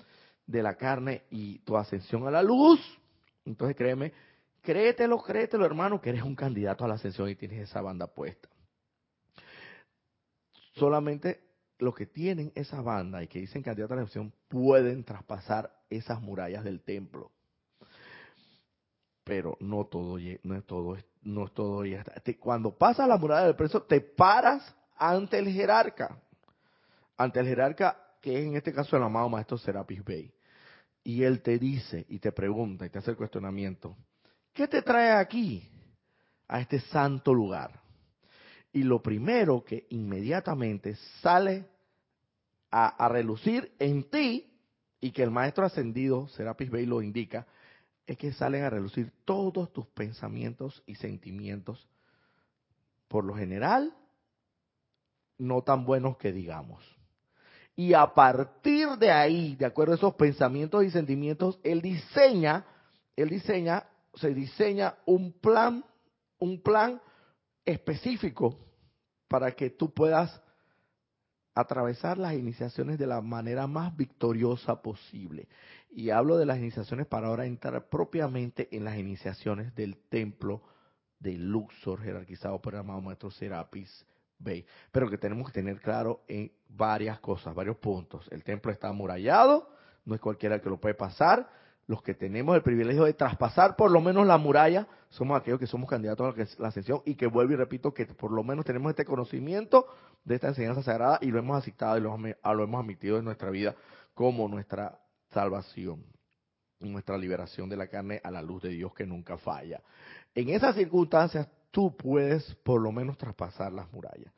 [0.44, 2.80] de la carne y tu ascensión a la luz,
[3.44, 4.12] entonces créeme,
[4.60, 8.48] créetelo, créetelo hermano, que eres un candidato a la ascensión y tienes esa banda puesta.
[10.76, 11.42] Solamente
[11.78, 16.20] los que tienen esa banda y que dicen candidato a la ascensión pueden traspasar esas
[16.20, 17.30] murallas del templo.
[19.24, 22.14] Pero no todo, no es todo, no es todo ya está.
[22.38, 26.20] Cuando pasa la muralla del preso, te paras ante el jerarca.
[27.16, 30.32] Ante el jerarca, que es en este caso el amado maestro Serapis Bey.
[31.02, 33.96] Y él te dice y te pregunta y te hace el cuestionamiento.
[34.52, 35.68] ¿Qué te trae aquí
[36.48, 37.85] a este santo lugar?
[38.76, 41.64] Y lo primero que inmediatamente sale
[42.70, 44.52] a, relucir en ti,
[45.00, 47.46] y que el maestro ascendido, Serapis Bey, lo indica,
[48.06, 51.88] es que salen a relucir todos tus pensamientos y sentimientos,
[53.08, 53.96] por lo general,
[55.38, 56.84] no tan buenos que digamos.
[57.76, 62.66] Y a partir de ahí, de acuerdo a esos pensamientos y sentimientos, él diseña,
[63.16, 63.84] él diseña,
[64.16, 65.82] se diseña un plan,
[66.38, 67.00] un plan
[67.64, 68.65] específico
[69.28, 70.42] para que tú puedas
[71.54, 75.48] atravesar las iniciaciones de la manera más victoriosa posible.
[75.90, 80.62] Y hablo de las iniciaciones para ahora entrar propiamente en las iniciaciones del templo
[81.18, 84.04] de Luxor, jerarquizado por el amado maestro Serapis
[84.38, 84.66] Bey.
[84.92, 88.28] Pero que tenemos que tener claro en varias cosas, varios puntos.
[88.30, 89.70] El templo está amurallado,
[90.04, 91.48] no es cualquiera que lo puede pasar.
[91.86, 95.68] Los que tenemos el privilegio de traspasar por lo menos la muralla, somos aquellos que
[95.68, 98.90] somos candidatos a la ascensión y que vuelvo y repito que por lo menos tenemos
[98.90, 99.86] este conocimiento
[100.24, 103.76] de esta enseñanza sagrada y lo hemos aceptado y lo, hemos admitido en nuestra vida
[104.14, 104.98] como nuestra
[105.30, 106.04] salvación,
[106.80, 109.80] nuestra liberación de la carne a la luz de Dios que nunca falla.
[110.34, 114.32] En esas circunstancias tú puedes por lo menos traspasar las murallas.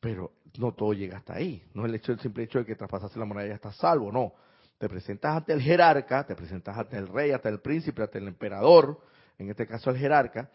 [0.00, 1.62] Pero no todo llega hasta ahí.
[1.74, 4.32] No es el, hecho, simple hecho de que traspasase la muralla ya estás salvo, no.
[4.78, 8.28] Te presentas ante el jerarca, te presentas ante el rey, ante el príncipe, ante el
[8.28, 9.00] emperador,
[9.36, 10.50] en este caso el jerarca,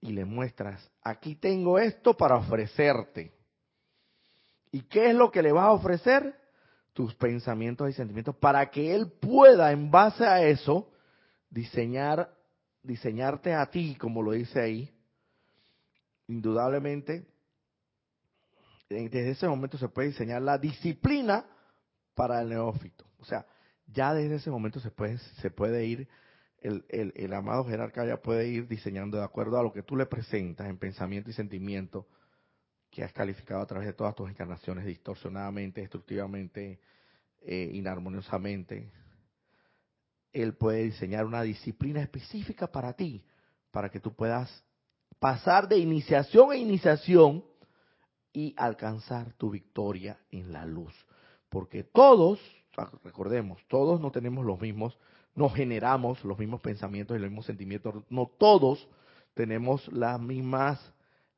[0.00, 3.32] y le muestras, aquí tengo esto para ofrecerte.
[4.72, 6.38] ¿Y qué es lo que le vas a ofrecer?
[6.92, 10.90] Tus pensamientos y sentimientos para que él pueda, en base a eso,
[11.48, 12.34] diseñar,
[12.82, 14.94] diseñarte a ti, como lo dice ahí,
[16.26, 17.26] indudablemente,
[18.88, 21.44] desde ese momento se puede diseñar la disciplina
[22.14, 23.04] para el neófito.
[23.18, 23.46] O sea,
[23.86, 26.08] ya desde ese momento se puede, se puede ir,
[26.60, 29.96] el, el, el, amado jerarca ya puede ir diseñando de acuerdo a lo que tú
[29.96, 32.06] le presentas en pensamiento y sentimiento
[32.90, 36.80] que has calificado a través de todas tus encarnaciones distorsionadamente, destructivamente,
[37.42, 38.90] eh, inarmoniosamente.
[40.32, 43.24] Él puede diseñar una disciplina específica para ti,
[43.70, 44.64] para que tú puedas
[45.18, 47.44] pasar de iniciación a iniciación
[48.32, 50.94] y alcanzar tu victoria en la luz.
[51.48, 52.40] Porque todos,
[53.02, 54.98] recordemos, todos no tenemos los mismos,
[55.34, 58.88] no generamos los mismos pensamientos y los mismos sentimientos, no todos
[59.34, 60.80] tenemos las mismas,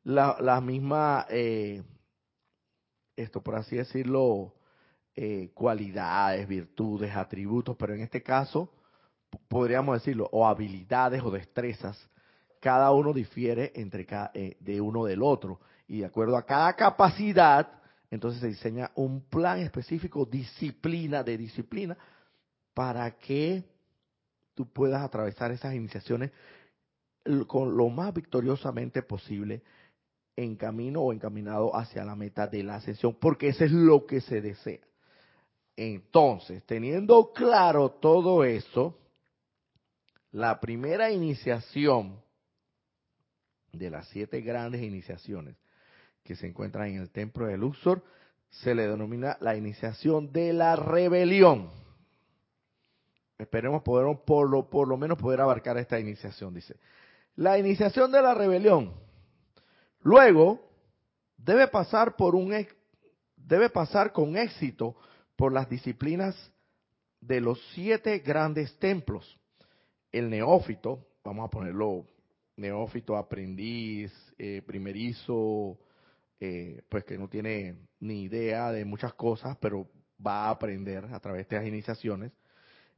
[0.05, 1.83] la, misma, eh,
[3.17, 4.55] esto por así decirlo,
[5.15, 8.73] eh, cualidades, virtudes, atributos, pero en este caso
[9.49, 12.09] podríamos decirlo, o habilidades o destrezas
[12.61, 15.61] cada uno difiere entre cada, eh, de uno del otro.
[15.87, 17.78] Y de acuerdo a cada capacidad,
[18.11, 21.97] entonces se diseña un plan específico, disciplina de disciplina,
[22.75, 23.65] para que
[24.55, 26.31] tú puedas atravesar esas iniciaciones
[27.47, 29.63] con lo más victoriosamente posible
[30.37, 34.21] en camino o encaminado hacia la meta de la ascensión, porque eso es lo que
[34.21, 34.81] se desea.
[35.77, 38.99] Entonces, teniendo claro todo eso,
[40.33, 42.21] la primera iniciación
[43.73, 45.57] de las siete grandes iniciaciones
[46.29, 48.05] que se encuentran en el templo de Luxor,
[48.51, 51.71] se le denomina la iniciación de la rebelión.
[53.39, 56.77] Esperemos poder, por lo, por lo menos poder abarcar esta iniciación, dice.
[57.35, 58.93] La iniciación de la rebelión.
[60.03, 60.61] Luego,
[61.39, 62.53] debe pasar por un
[63.35, 64.97] debe pasar con éxito
[65.35, 66.37] por las disciplinas
[67.23, 69.41] de los siete grandes templos.
[70.13, 72.05] El neófito, vamos a ponerlo
[72.57, 75.79] neófito, aprendiz, eh, primerizo,
[76.41, 79.89] eh, pues que no tiene ni idea de muchas cosas, pero
[80.25, 82.33] va a aprender a través de las iniciaciones.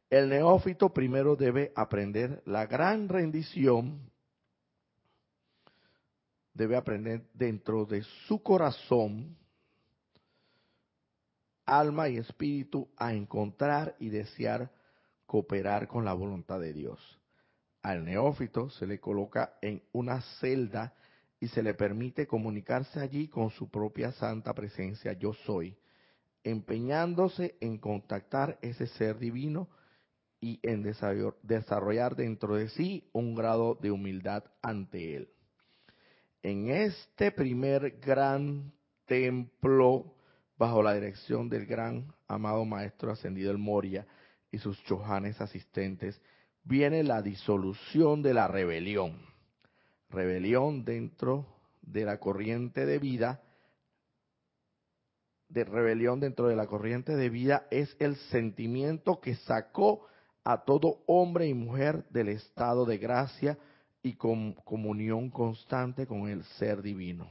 [0.09, 4.11] El neófito primero debe aprender la gran rendición
[6.61, 9.37] debe aprender dentro de su corazón,
[11.65, 14.71] alma y espíritu a encontrar y desear
[15.25, 17.01] cooperar con la voluntad de Dios.
[17.83, 20.93] Al neófito se le coloca en una celda
[21.41, 25.77] y se le permite comunicarse allí con su propia santa presencia yo soy,
[26.45, 29.69] empeñándose en contactar ese ser divino
[30.39, 30.83] y en
[31.43, 35.29] desarrollar dentro de sí un grado de humildad ante él.
[36.43, 38.73] En este primer gran
[39.07, 40.15] templo,
[40.57, 44.07] bajo la dirección del gran amado Maestro Ascendido el Moria
[44.51, 46.21] y sus chojanes asistentes,
[46.65, 49.30] viene la disolución de la rebelión.
[50.11, 51.47] Rebelión dentro
[51.83, 53.43] de la corriente de vida.
[55.49, 60.07] De rebelión dentro de la corriente de vida es el sentimiento que sacó
[60.45, 63.59] a todo hombre y mujer del estado de gracia
[64.03, 67.31] y con comunión constante con el ser divino.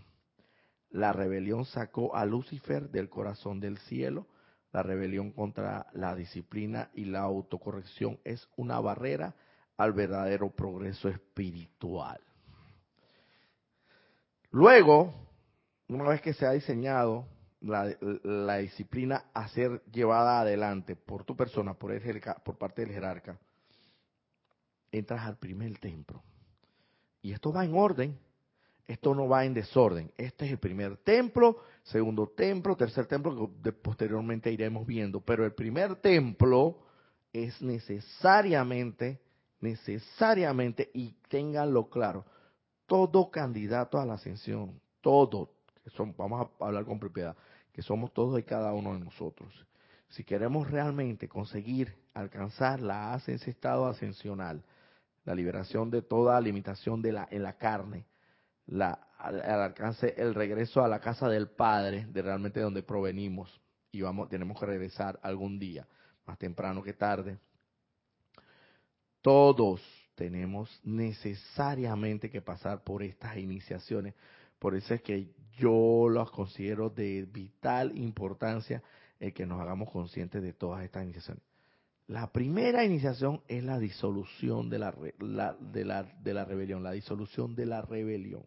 [0.89, 4.27] La rebelión sacó a Lucifer del corazón del cielo.
[4.71, 9.35] La rebelión contra la disciplina y la autocorrección es una barrera
[9.77, 12.21] al verdadero progreso espiritual.
[14.51, 15.13] Luego,
[15.87, 17.27] una vez que se ha diseñado
[17.61, 23.37] la, disciplina a ser llevada adelante por tu persona, por, el, por parte del jerarca,
[24.91, 26.23] entras al primer templo.
[27.21, 28.17] Y esto va en orden,
[28.87, 30.11] esto no va en desorden.
[30.17, 35.21] Este es el primer templo, segundo templo, tercer templo, que posteriormente iremos viendo.
[35.21, 36.79] Pero el primer templo
[37.31, 39.21] es necesariamente,
[39.59, 42.25] necesariamente, y ténganlo claro,
[42.89, 45.51] todo candidato a la ascensión, todo,
[45.95, 47.37] son, vamos a hablar con propiedad,
[47.71, 49.53] que somos todos y cada uno de nosotros.
[50.09, 54.63] Si queremos realmente conseguir alcanzar la ascensión, estado ascensional,
[55.23, 58.07] la liberación de toda limitación de la, en la carne,
[58.65, 63.61] la, al, alcance, el regreso a la casa del Padre, de realmente donde provenimos,
[63.91, 65.87] y vamos, tenemos que regresar algún día,
[66.25, 67.37] más temprano que tarde.
[69.21, 69.79] Todos
[70.19, 74.15] tenemos necesariamente que pasar por estas iniciaciones.
[74.59, 78.83] Por eso es que yo los considero de vital importancia
[79.17, 81.41] el que nos hagamos conscientes de todas estas iniciaciones.
[82.07, 87.55] La primera iniciación es la disolución de la, de, la, de la rebelión, la disolución
[87.55, 88.43] de la rebelión.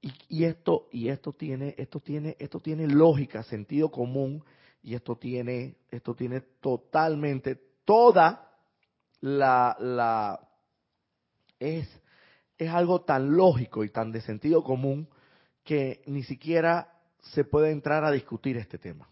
[0.00, 4.42] Y, y, esto y esto tiene esto tiene esto tiene lógica, sentido común
[4.82, 8.47] y esto tiene esto tiene totalmente toda
[9.20, 10.40] la la
[11.58, 11.88] es
[12.70, 15.08] algo tan lógico y tan de sentido común
[15.64, 19.08] que ni siquiera se puede entrar a discutir este tema.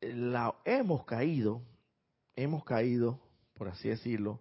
[0.00, 1.62] la, hemos caído,
[2.36, 3.20] hemos caído,
[3.54, 4.40] por así decirlo,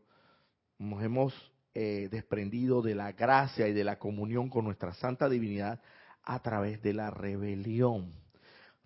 [0.78, 1.34] nos hemos
[1.74, 5.82] eh, desprendido de la gracia y de la comunión con nuestra santa divinidad
[6.24, 8.14] a través de la rebelión.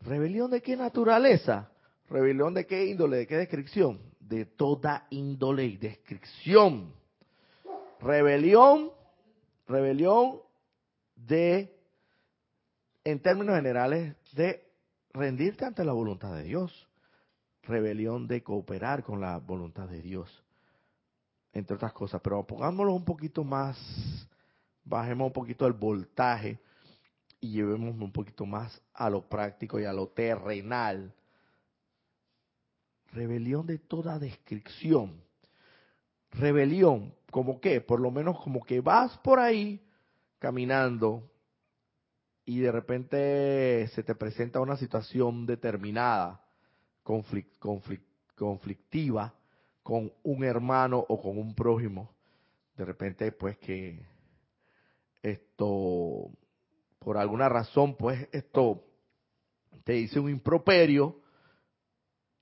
[0.01, 1.71] ¿Rebelión de qué naturaleza?
[2.11, 3.17] ¿Rebelión de qué índole?
[3.19, 4.01] ¿De qué descripción?
[4.19, 6.93] De toda índole y descripción.
[8.01, 8.91] Rebelión,
[9.65, 10.41] rebelión
[11.15, 11.73] de,
[13.05, 14.61] en términos generales, de
[15.13, 16.89] rendirte ante la voluntad de Dios,
[17.63, 20.43] rebelión de cooperar con la voluntad de Dios,
[21.53, 22.19] entre otras cosas.
[22.21, 23.77] Pero pongámoslo un poquito más,
[24.83, 26.59] bajemos un poquito el voltaje
[27.39, 31.13] y llevemos un poquito más a lo práctico y a lo terrenal.
[33.11, 35.21] Rebelión de toda descripción.
[36.31, 39.81] Rebelión, como que, por lo menos como que vas por ahí
[40.39, 41.29] caminando
[42.45, 46.41] y de repente se te presenta una situación determinada,
[47.03, 49.33] conflictiva,
[49.83, 52.13] con un hermano o con un prójimo,
[52.77, 54.05] de repente pues que
[55.21, 56.31] esto,
[56.99, 58.83] por alguna razón pues esto
[59.83, 61.20] te dice un improperio,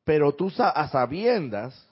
[0.09, 1.87] pero tú a sabiendas,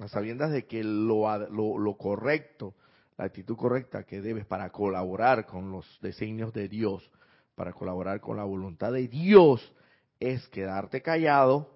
[0.00, 2.74] a sabiendas de que lo, lo, lo correcto,
[3.16, 7.08] la actitud correcta que debes para colaborar con los designios de Dios,
[7.54, 9.72] para colaborar con la voluntad de Dios,
[10.18, 11.70] es quedarte callado,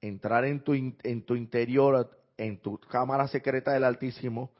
[0.00, 4.50] entrar en tu, en tu interior, en tu cámara secreta del Altísimo,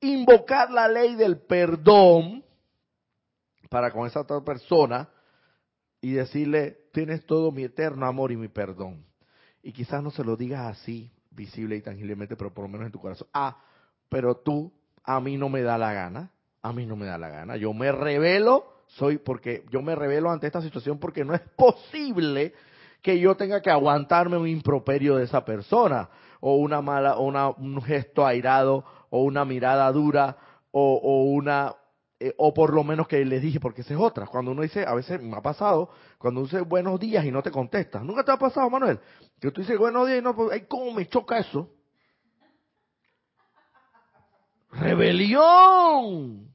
[0.00, 2.42] invocar la ley del perdón
[3.68, 5.08] para con esa otra persona
[6.00, 9.04] y decirle, tienes todo mi eterno amor y mi perdón.
[9.62, 12.92] Y quizás no se lo digas así, visible y tangiblemente, pero por lo menos en
[12.92, 13.28] tu corazón.
[13.32, 13.56] Ah,
[14.08, 14.72] pero tú,
[15.04, 16.30] a mí no me da la gana,
[16.62, 17.56] a mí no me da la gana.
[17.56, 22.54] Yo me revelo, soy porque yo me revelo ante esta situación porque no es posible
[23.02, 26.08] que yo tenga que aguantarme un improperio de esa persona,
[26.40, 30.36] o una mala, o una, un gesto airado, o una mirada dura,
[30.70, 31.74] o, o una
[32.22, 34.26] eh, o por lo menos que les dije, porque esa es otra.
[34.26, 37.42] Cuando uno dice, a veces me ha pasado, cuando uno dice buenos días y no
[37.42, 38.00] te contesta.
[38.00, 39.00] ¿Nunca te ha pasado, Manuel?
[39.40, 41.70] Que tú dices buenos días y no, pues, ay, ¿cómo me choca eso?
[44.70, 46.52] Rebelión.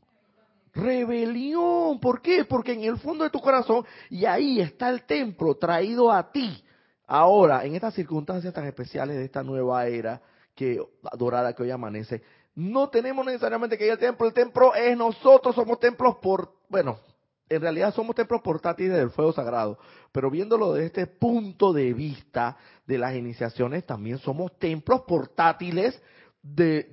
[0.71, 1.99] Rebelión.
[1.99, 2.45] ¿Por qué?
[2.45, 6.63] Porque en el fondo de tu corazón, y ahí está el templo traído a ti.
[7.07, 10.21] Ahora, en estas circunstancias tan especiales de esta nueva era
[10.53, 10.79] que
[11.17, 12.21] dorada que hoy amanece,
[12.55, 14.27] no tenemos necesariamente que ir al templo.
[14.27, 16.97] El templo es nosotros, somos templos por, bueno,
[17.49, 19.77] en realidad somos templos portátiles del fuego sagrado.
[20.11, 26.01] Pero viéndolo desde este punto de vista de las iniciaciones, también somos templos portátiles
[26.41, 26.87] de,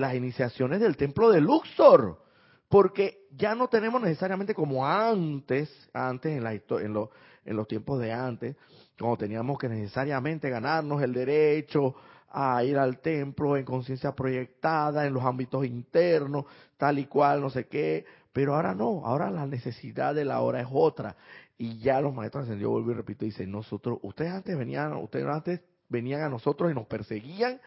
[0.00, 2.20] las iniciaciones del templo de Luxor.
[2.68, 8.56] Porque ya no tenemos necesariamente como antes, antes en, la, en los tiempos de antes,
[8.98, 11.94] cuando teníamos que necesariamente ganarnos el derecho
[12.32, 17.50] a ir al templo en conciencia proyectada, en los ámbitos internos, tal y cual, no
[17.50, 18.06] sé qué.
[18.32, 21.16] Pero ahora no, ahora la necesidad de la hora es otra.
[21.58, 25.60] Y ya los maestros ascendió, vuelvo y repito, dicen, nosotros, ustedes antes venían, ustedes antes
[25.88, 27.60] venían a nosotros y nos perseguían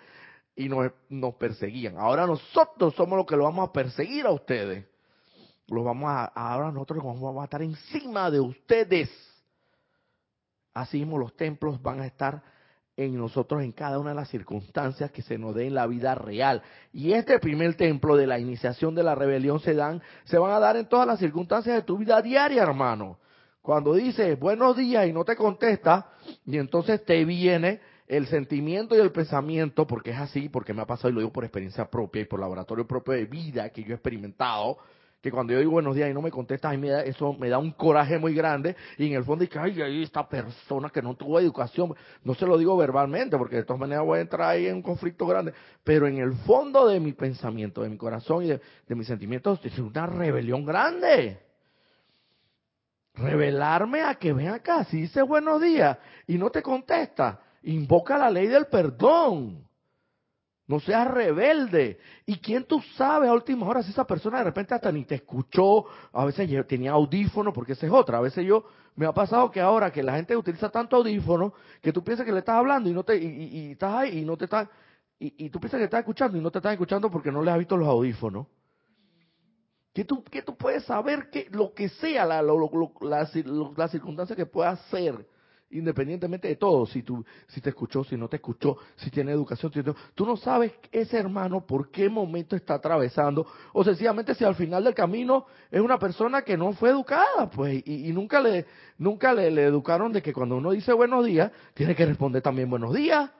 [0.55, 1.97] y nos, nos perseguían.
[1.97, 4.86] Ahora nosotros somos los que lo vamos a perseguir a ustedes.
[5.68, 9.09] Los vamos a, ahora nosotros vamos a estar encima de ustedes.
[10.74, 12.55] Así mismo los templos van a estar
[12.98, 16.16] en nosotros en cada una de las circunstancias que se nos dé en la vida
[16.16, 16.62] real.
[16.93, 20.60] Y este primer templo de la iniciación de la rebelión se dan, se van a
[20.60, 23.20] dar en todas las circunstancias de tu vida diaria, hermano.
[23.62, 26.10] Cuando dices buenos días y no te contesta,
[26.46, 30.86] y entonces te viene el sentimiento y el pensamiento, porque es así, porque me ha
[30.86, 33.91] pasado y lo digo por experiencia propia y por laboratorio propio de vida que yo
[33.91, 34.78] he experimentado,
[35.22, 37.72] que cuando yo digo buenos días y no me contestas, me eso me da un
[37.72, 41.39] coraje muy grande y en el fondo digo, ay, ay, esta persona que no tuvo
[41.39, 44.76] educación, no se lo digo verbalmente porque de todas maneras voy a entrar ahí en
[44.76, 45.51] un conflicto grande,
[45.84, 48.61] pero en el fondo de mi pensamiento, de mi corazón y de,
[48.95, 51.39] mis sentimientos es una rebelión grande.
[53.16, 55.97] Revelarme a que ven acá, si dice buenos días
[56.28, 59.64] y no te contesta, invoca la ley del perdón.
[60.68, 61.99] No seas rebelde.
[62.26, 65.16] ¿Y quién tú sabes a última hora si esa persona de repente hasta ni te
[65.16, 65.86] escuchó?
[66.11, 68.18] A veces yo tenía audífono, porque esa es otra.
[68.18, 71.93] A veces yo me ha pasado que ahora que la gente utiliza tanto audífono que
[71.93, 74.45] tú piensas que le estás hablando y no te y, estás ahí y no te
[74.45, 74.68] estás
[75.20, 77.57] y, tú piensas que estás escuchando y no te estás escuchando porque no le has
[77.57, 78.47] visto los audífonos.
[79.93, 84.76] ¿Qué tú, qué tú puedes saber que lo que sea la, la circunstancia que pueda
[84.89, 85.26] ser?
[85.72, 89.72] Independientemente de todo, si, tú, si te escuchó, si no te escuchó, si tiene educación,
[90.13, 94.84] tú no sabes ese hermano por qué momento está atravesando, o sencillamente si al final
[94.84, 98.66] del camino es una persona que no fue educada, pues, y, nunca le,
[98.97, 102.93] nunca le educaron de que cuando uno dice buenos días, tiene que responder también buenos
[102.93, 103.32] días.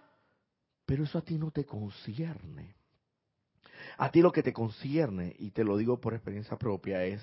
[0.86, 2.76] Pero eso a ti no te concierne.
[3.98, 7.22] A ti lo que te concierne, y te lo digo por experiencia propia, es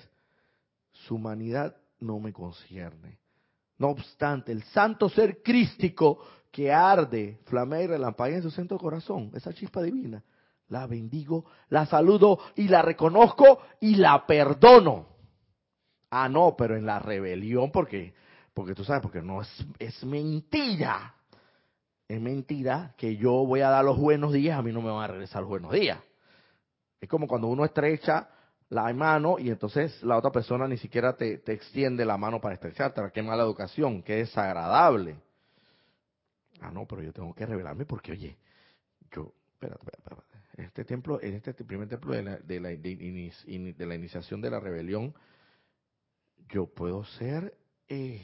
[0.91, 3.22] su humanidad no me concierne.
[3.77, 6.19] No obstante, el santo ser crístico
[6.51, 10.23] que arde, flamea y relampaguea en su centro corazón, esa chispa divina,
[10.69, 15.07] la bendigo, la saludo y la reconozco y la perdono.
[16.11, 18.13] Ah, no, pero en la rebelión, porque,
[18.53, 21.15] porque tú sabes, porque no es, es mentira.
[22.07, 25.03] Es mentira que yo voy a dar los buenos días, a mí no me van
[25.03, 25.97] a regresar los buenos días.
[27.01, 28.29] Es como cuando uno estrecha
[28.69, 32.55] la mano y entonces la otra persona ni siquiera te, te extiende la mano para
[32.55, 33.01] estrecharte.
[33.13, 35.17] Qué mala educación, qué desagradable.
[36.61, 38.37] Ah, no, pero yo tengo que revelarme porque, oye,
[39.11, 40.23] yo, espérate, espérate,
[40.57, 45.13] Este templo, este primer templo de la, de la, de, la iniciación de la rebelión,
[46.49, 47.57] yo puedo ser,
[47.89, 48.21] eh,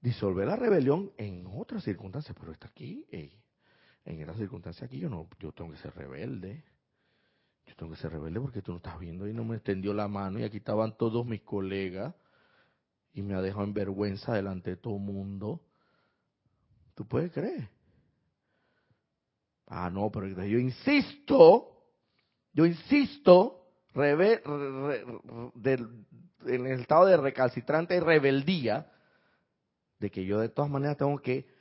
[0.00, 3.32] disolver la rebelión en otras circunstancias, pero está aquí, eh,
[4.04, 6.62] en esta circunstancia aquí yo no, yo tengo que ser rebelde
[7.66, 10.08] yo tengo que ser rebelde porque tú no estás viendo y no me extendió la
[10.08, 12.14] mano y aquí estaban todos mis colegas
[13.12, 15.62] y me ha dejado en vergüenza delante de todo el mundo.
[16.94, 17.68] ¿Tú puedes creer?
[19.66, 21.84] Ah, no, pero yo insisto,
[22.52, 28.92] yo insisto, rebe, en el estado de recalcitrante y rebeldía,
[29.98, 31.53] de que yo de todas maneras tengo que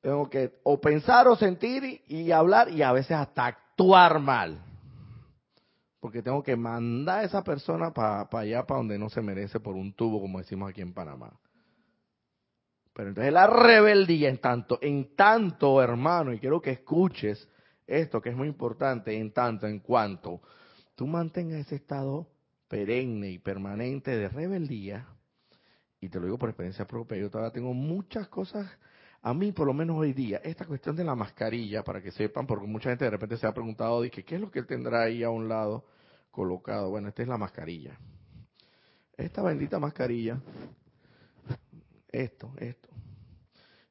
[0.00, 4.62] tengo que o pensar o sentir y hablar y a veces hasta actuar mal.
[6.00, 9.76] Porque tengo que mandar a esa persona para allá, para donde no se merece, por
[9.76, 11.38] un tubo, como decimos aquí en Panamá.
[12.94, 17.48] Pero entonces la rebeldía, en tanto, en tanto, hermano, y quiero que escuches
[17.86, 20.40] esto que es muy importante, en tanto, en cuanto
[20.94, 22.28] tú mantengas ese estado
[22.68, 25.06] perenne y permanente de rebeldía,
[26.00, 28.70] y te lo digo por experiencia propia, yo todavía tengo muchas cosas,
[29.22, 32.46] a mí por lo menos hoy día, esta cuestión de la mascarilla, para que sepan,
[32.46, 35.02] porque mucha gente de repente se ha preguntado, dije, ¿qué es lo que él tendrá
[35.02, 35.84] ahí a un lado
[36.30, 36.90] colocado?
[36.90, 37.98] Bueno, esta es la mascarilla.
[39.16, 40.40] Esta bendita mascarilla,
[42.10, 42.88] esto, esto.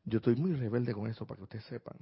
[0.03, 1.97] Yo estoy muy rebelde con eso, para que ustedes sepan.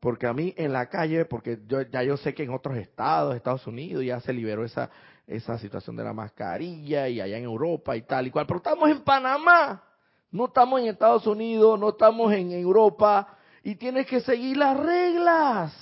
[0.00, 3.36] Porque a mí en la calle, porque yo, ya yo sé que en otros estados,
[3.36, 4.90] Estados Unidos, ya se liberó esa,
[5.26, 8.46] esa situación de la mascarilla y allá en Europa y tal y cual.
[8.46, 9.82] Pero estamos en Panamá,
[10.30, 15.74] no estamos en Estados Unidos, no estamos en Europa y tienes que seguir las reglas.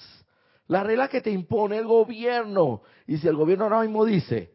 [0.66, 2.82] Las reglas que te impone el gobierno.
[3.06, 4.52] Y si el gobierno ahora mismo dice,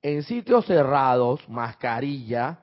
[0.00, 2.60] en sitios cerrados, mascarilla,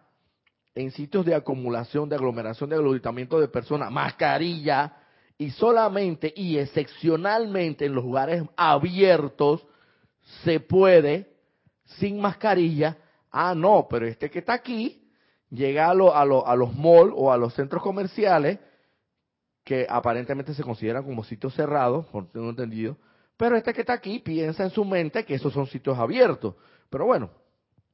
[0.75, 4.93] en sitios de acumulación, de aglomeración, de aglutinamiento de personas, mascarilla,
[5.37, 9.65] y solamente y excepcionalmente en los lugares abiertos
[10.43, 11.31] se puede
[11.85, 12.97] sin mascarilla.
[13.31, 15.08] Ah, no, pero este que está aquí
[15.49, 15.95] llega a, a,
[16.55, 18.59] los malls o a los centros comerciales
[19.63, 22.97] que aparentemente se consideran como sitios cerrados, por tengo entendido,
[23.37, 26.55] pero este que está aquí piensa en su mente que esos son sitios abiertos.
[26.89, 27.29] Pero bueno,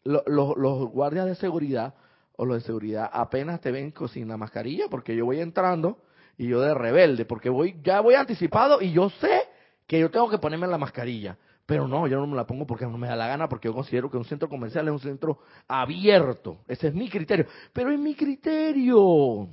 [0.03, 1.93] los guardias de seguridad
[2.37, 5.99] o los de seguridad apenas te ven sin la mascarilla porque yo voy entrando
[6.37, 9.43] y yo de rebelde, porque voy, ya voy anticipado y yo sé
[9.87, 11.37] que yo tengo que ponerme la mascarilla.
[11.65, 13.73] Pero no, yo no me la pongo porque no me da la gana, porque yo
[13.73, 16.59] considero que un centro comercial es un centro abierto.
[16.67, 17.47] Ese es mi criterio.
[17.73, 19.49] Pero es mi criterio.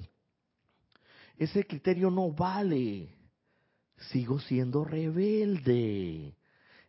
[1.39, 3.09] Ese criterio no vale.
[4.11, 6.37] Sigo siendo rebelde.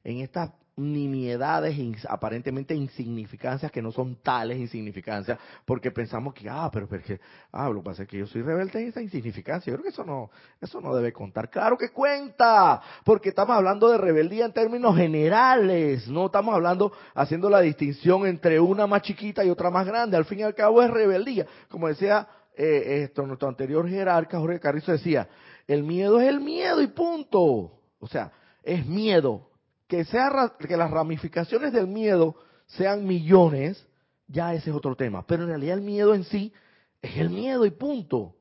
[0.03, 1.77] En esta nimiedades,
[2.09, 7.19] aparentemente insignificancias que no son tales insignificancias, porque pensamos que, ah, pero porque,
[7.51, 9.71] ah, lo que pasa es que yo soy rebelde en esa insignificancia.
[9.71, 11.49] Yo creo que eso no, eso no debe contar.
[11.49, 17.49] Claro que cuenta, porque estamos hablando de rebeldía en términos generales, no estamos hablando haciendo
[17.49, 20.17] la distinción entre una más chiquita y otra más grande.
[20.17, 21.45] Al fin y al cabo es rebeldía.
[21.69, 25.27] Como decía eh, esto, nuestro anterior jerarca, Jorge Carrizo decía,
[25.67, 27.71] el miedo es el miedo y punto.
[27.99, 28.31] O sea,
[28.63, 29.49] es miedo,
[29.87, 33.85] que, sea, que las ramificaciones del miedo sean millones,
[34.27, 35.25] ya ese es otro tema.
[35.25, 36.53] Pero en realidad el miedo en sí
[37.01, 38.35] es el miedo y punto.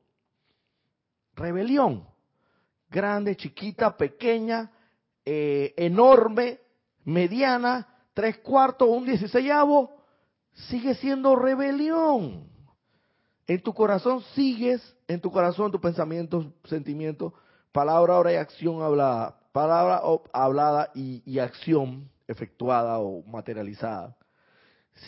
[1.35, 2.07] Rebelión.
[2.89, 4.71] Grande, chiquita, pequeña,
[5.25, 6.59] eh, enorme,
[7.05, 9.95] mediana, tres cuartos, un dieciséisavo,
[10.53, 12.47] sigue siendo rebelión.
[13.47, 17.33] En tu corazón sigues, en tu corazón, tus pensamientos, sentimientos,
[17.71, 20.01] palabra, obra y acción hablada, palabra
[20.33, 24.17] hablada y, acción efectuada o materializada,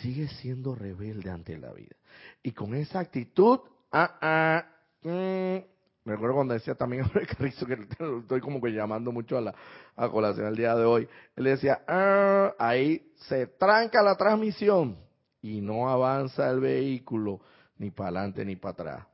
[0.00, 1.96] sigue siendo rebelde ante la vida.
[2.42, 3.60] Y con esa actitud,
[3.92, 4.64] ah, ah,
[5.02, 5.58] mm,
[6.04, 7.74] me acuerdo cuando decía también Jorge Carrizo, que
[8.20, 9.54] estoy como que llamando mucho a la
[9.96, 14.96] a colación el día de hoy, él decía, ah, ahí se tranca la transmisión
[15.42, 17.40] y no avanza el vehículo
[17.78, 19.06] ni para adelante ni para atrás.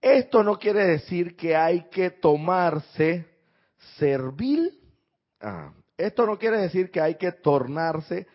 [0.00, 3.33] Esto no quiere decir que hay que tomarse
[3.98, 4.80] servil.
[5.40, 8.26] Ah, esto no quiere decir que hay que tornarse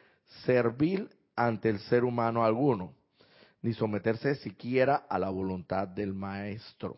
[0.45, 2.93] servil ante el ser humano alguno,
[3.61, 6.97] ni someterse siquiera a la voluntad del maestro,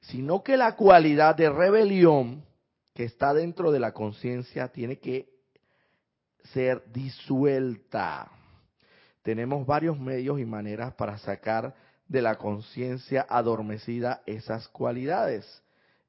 [0.00, 2.44] sino que la cualidad de rebelión
[2.94, 5.28] que está dentro de la conciencia tiene que
[6.52, 8.30] ser disuelta.
[9.22, 11.74] Tenemos varios medios y maneras para sacar
[12.08, 15.62] de la conciencia adormecida esas cualidades.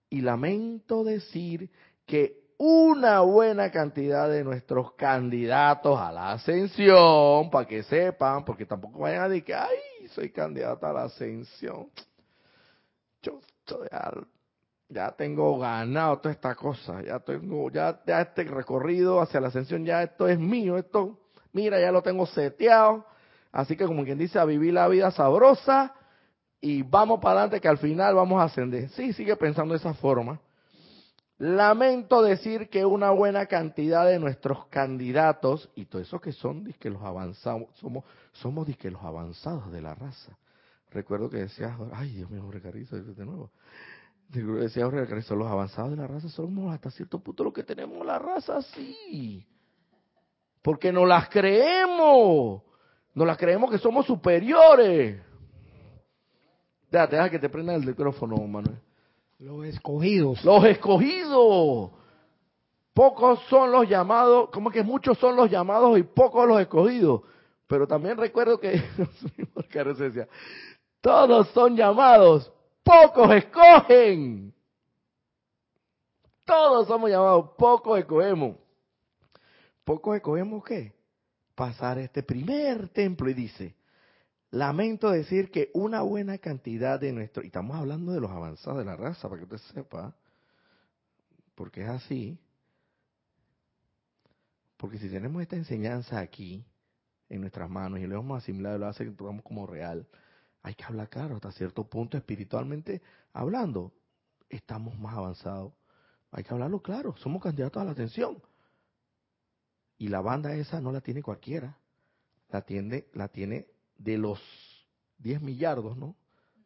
[0.09, 1.69] Y lamento decir
[2.05, 8.99] que una buena cantidad de nuestros candidatos a la ascensión, para que sepan, porque tampoco
[8.99, 11.87] vayan a decir que, ay, soy candidato a la ascensión.
[13.21, 13.39] Yo,
[13.89, 14.11] ya,
[14.89, 19.85] ya, tengo ganado toda esta cosa, ya tengo, ya, ya este recorrido hacia la ascensión,
[19.85, 21.17] ya esto es mío, esto,
[21.53, 23.05] mira, ya lo tengo seteado.
[23.53, 25.95] Así que como quien dice, a vivir la vida sabrosa
[26.61, 28.89] y vamos para adelante que al final vamos a ascender.
[28.89, 30.39] Sí, sigue pensando de esa forma.
[31.37, 36.89] Lamento decir que una buena cantidad de nuestros candidatos, y todo eso que son que
[36.89, 38.03] los avanzados, somos,
[38.33, 40.37] somos que los avanzados de la raza.
[40.91, 43.51] Recuerdo que decía, ay Dios mío, Jorge Carrizo, de nuevo.
[44.27, 48.05] Decía Jorge Carrizo, los avanzados de la raza somos hasta cierto punto lo que tenemos
[48.05, 49.47] la raza, sí.
[50.61, 52.63] Porque no las creemos.
[53.13, 55.21] No las creemos que somos superiores.
[56.91, 58.79] Déjate, deja que te prenda el micrófono, Manuel.
[59.39, 60.43] Los escogidos.
[60.43, 61.91] Los escogidos.
[62.93, 67.21] Pocos son los llamados, como que muchos son los llamados y pocos los escogidos.
[67.67, 68.81] Pero también recuerdo que
[71.01, 72.51] todos son llamados,
[72.83, 74.53] pocos escogen.
[76.43, 78.57] Todos somos llamados, pocos escogemos.
[79.83, 80.93] ¿Pocos escogemos qué?
[81.53, 83.75] Pasar este primer templo y dice,
[84.51, 88.85] lamento decir que una buena cantidad de nuestro, y estamos hablando de los avanzados de
[88.85, 90.15] la raza, para que usted sepa,
[91.55, 92.39] porque es así,
[94.77, 96.65] porque si tenemos esta enseñanza aquí,
[97.29, 100.07] en nuestras manos, y lo vamos a asimilar, lo hacemos como real,
[100.61, 103.01] hay que hablar claro, hasta cierto punto espiritualmente
[103.33, 103.93] hablando,
[104.49, 105.73] estamos más avanzados.
[106.31, 108.41] Hay que hablarlo claro, somos candidatos a la atención.
[109.97, 111.77] Y la banda esa no la tiene cualquiera,
[112.49, 113.67] la tiene, la tiene
[113.99, 114.41] de los
[115.19, 116.15] 10 millardos, ¿no?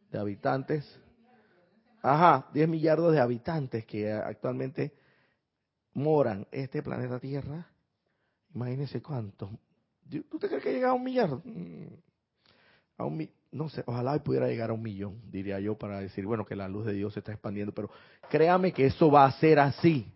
[0.09, 0.87] De habitantes.
[2.01, 4.93] Ajá, 10 millardos de habitantes que actualmente
[5.93, 7.67] moran este planeta Tierra.
[8.53, 9.49] Imagínense cuántos.
[10.29, 11.29] ¿Tú te crees que llega a un millar?
[11.43, 11.87] Mm,
[12.97, 16.43] a un no sé, ojalá pudiera llegar a un millón, diría yo, para decir, bueno,
[16.43, 17.89] que la luz de Dios se está expandiendo, pero
[18.29, 20.11] créame que eso va a ser así.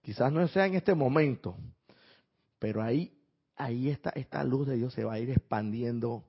[0.00, 1.54] Quizás no sea en este momento,
[2.58, 3.12] pero ahí,
[3.56, 6.24] ahí está, esta luz de Dios se va a ir expandiendo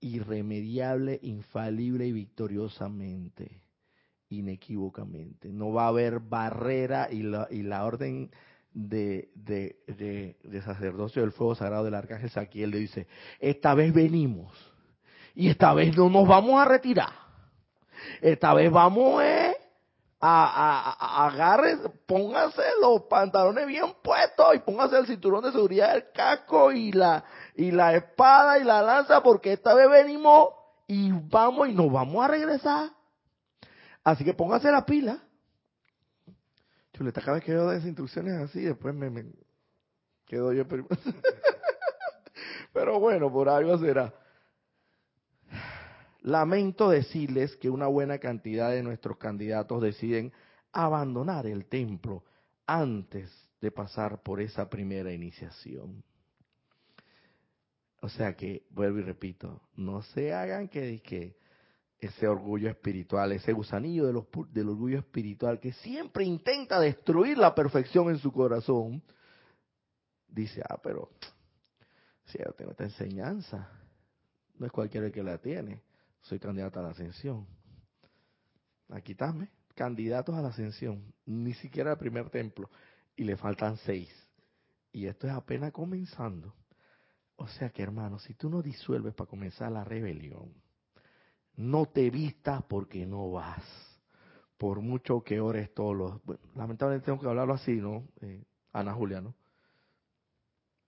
[0.00, 3.62] irremediable, infalible y victoriosamente,
[4.28, 5.52] inequívocamente.
[5.52, 8.30] No va a haber barrera y la, y la orden
[8.72, 13.06] de, de, de, sacerdocio del fuego sagrado del arcángel Saquiel le dice,
[13.38, 14.52] esta vez venimos
[15.34, 17.12] y esta vez no nos vamos a retirar.
[18.20, 19.54] Esta vez vamos eh,
[20.20, 21.60] a, a,
[22.06, 27.24] póngase los pantalones bien puestos y póngase el cinturón de seguridad del casco y la,
[27.60, 30.48] y la espada y la lanza porque esta vez venimos
[30.86, 32.90] y vamos y nos vamos a regresar.
[34.02, 35.22] Así que póngase la pila.
[36.94, 39.26] Chuleta, cada vez que yo doy esas instrucciones así, después me,
[40.24, 40.64] quedo yo.
[42.72, 44.14] Pero bueno, por algo será.
[46.22, 50.32] Lamento decirles que una buena cantidad de nuestros candidatos deciden
[50.72, 52.24] abandonar el templo
[52.66, 53.30] antes
[53.60, 56.02] de pasar por esa primera iniciación.
[58.00, 61.36] O sea que, vuelvo y repito, no se hagan que,
[61.98, 68.18] ese orgullo espiritual, ese gusanillo del orgullo espiritual que siempre intenta destruir la perfección en
[68.18, 69.02] su corazón,
[70.26, 71.10] dice, ah, pero
[72.24, 73.70] si yo tengo esta enseñanza,
[74.58, 75.82] no es cualquiera que la tiene
[76.22, 77.46] soy candidato a la ascensión.
[78.88, 82.68] A quitarme, candidatos a la ascensión, ni siquiera al primer templo,
[83.16, 84.10] y le faltan seis.
[84.92, 86.54] Y esto es apenas comenzando.
[87.40, 90.52] O sea que hermano, si tú no disuelves para comenzar la rebelión,
[91.56, 93.64] no te vistas porque no vas.
[94.58, 96.24] Por mucho que ores todos los...
[96.24, 98.04] Bueno, lamentablemente tengo que hablarlo así, ¿no?
[98.20, 99.34] Eh, Ana Julia, ¿no?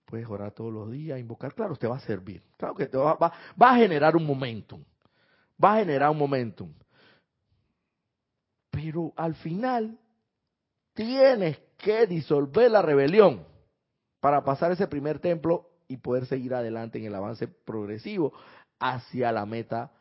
[0.05, 1.55] Puedes orar todos los días, invocar.
[1.55, 2.43] Claro, te va a servir.
[2.55, 4.83] Claro que te va, va, va a generar un momentum
[5.63, 6.73] va a generar un momentum.
[8.69, 9.97] Pero al final
[10.93, 13.45] tienes que disolver la rebelión
[14.19, 18.33] para pasar ese primer templo y poder seguir adelante en el avance progresivo
[18.79, 19.91] hacia la meta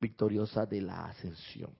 [0.00, 1.70] victoriosa de la ascensión.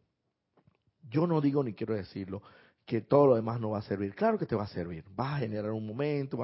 [1.08, 2.42] Yo no digo ni quiero decirlo
[2.84, 4.14] que todo lo demás no va a servir.
[4.14, 6.38] Claro que te va a servir, va a generar un momento,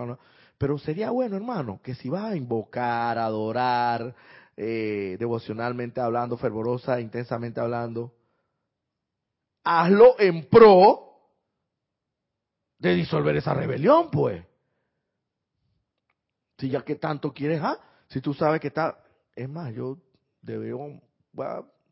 [0.59, 4.15] pero sería bueno, hermano, que si vas a invocar, adorar,
[4.57, 8.15] eh, devocionalmente hablando, fervorosa, intensamente hablando,
[9.65, 11.05] hazlo en pro
[12.79, 14.45] de disolver esa rebelión, pues.
[16.59, 17.79] Si ya que tanto quieres, ¿ah?
[18.09, 18.99] Si tú sabes que está,
[19.35, 19.99] es más, yo
[20.41, 21.01] debo,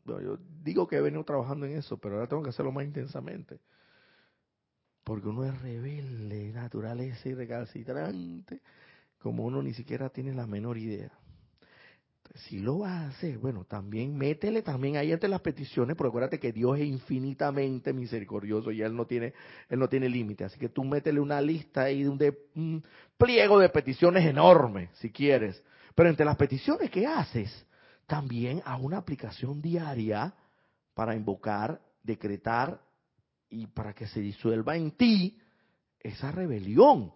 [0.05, 3.59] yo digo que he venido trabajando en eso, pero ahora tengo que hacerlo más intensamente.
[5.03, 8.61] Porque uno es rebelde, naturaleza y recalcitrante,
[9.19, 11.11] como uno ni siquiera tiene la menor idea
[12.35, 16.39] si lo vas a hacer, bueno, también métele también ahí entre las peticiones, porque acuérdate
[16.39, 19.33] que Dios es infinitamente misericordioso y Él no tiene,
[19.69, 20.43] Él no tiene límite.
[20.43, 22.19] Así que tú métele una lista ahí de un,
[22.55, 22.83] un
[23.23, 25.61] pliego de peticiones enorme, si quieres.
[25.95, 27.65] Pero entre las peticiones que haces,
[28.07, 30.33] también a una aplicación diaria
[30.93, 32.81] para invocar, decretar
[33.49, 35.39] y para que se disuelva en ti
[35.99, 37.13] esa rebelión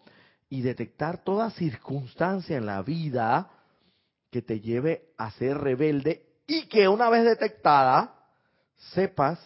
[0.50, 3.52] y detectar toda circunstancia en la vida
[4.32, 8.16] que te lleve a ser rebelde y que una vez detectada
[8.94, 9.40] sepas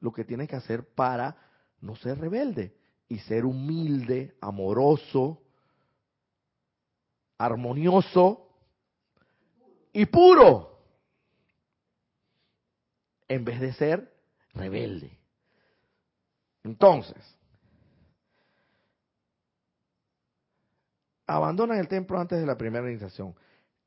[0.00, 1.36] lo que tienes que hacer para
[1.80, 2.74] no ser rebelde
[3.08, 5.42] y ser humilde, amoroso,
[7.44, 8.48] armonioso
[9.92, 10.78] y puro
[13.28, 14.14] en vez de ser
[14.54, 15.18] rebelde.
[16.62, 17.16] Entonces,
[21.26, 23.34] abandonan el templo antes de la primera iniciación.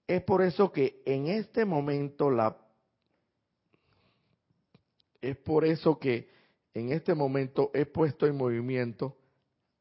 [0.07, 2.57] Es por eso que en este momento la
[5.21, 6.29] es por eso que
[6.73, 9.17] en este momento he puesto en movimiento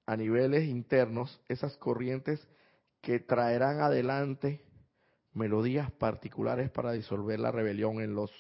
[0.07, 2.47] a niveles internos esas corrientes
[3.05, 4.65] que traerán adelante
[5.35, 8.33] melodías particulares para disolver la rebelión en los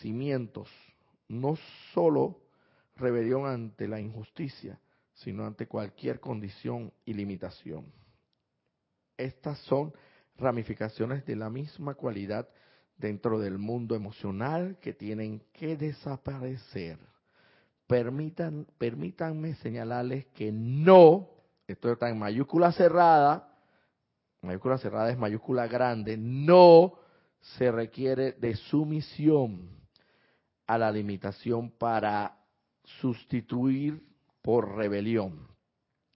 [0.00, 0.68] cimientos,
[1.28, 1.56] no
[1.92, 2.40] solo
[2.96, 4.80] rebelión ante la injusticia,
[5.14, 7.86] sino ante cualquier condición y limitación.
[9.16, 9.92] Estas son
[10.36, 12.48] ramificaciones de la misma cualidad
[12.96, 16.98] dentro del mundo emocional que tienen que desaparecer.
[17.86, 21.30] Permitan, permítanme señalarles que no,
[21.68, 23.53] esto está en mayúscula cerrada,
[24.44, 26.94] mayúscula cerrada es mayúscula grande, no
[27.40, 29.70] se requiere de sumisión
[30.66, 32.38] a la limitación para
[33.00, 34.02] sustituir
[34.42, 35.48] por rebelión,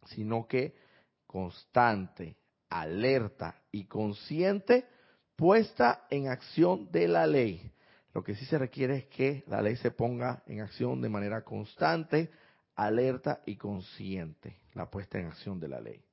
[0.06, 0.74] sino que
[1.26, 2.36] constante,
[2.70, 4.86] alerta y consciente
[5.36, 7.70] puesta en acción de la ley.
[8.14, 11.42] Lo que sí se requiere es que la ley se ponga en acción de manera
[11.44, 12.30] constante,
[12.74, 16.07] alerta y consciente, la puesta en acción de la ley.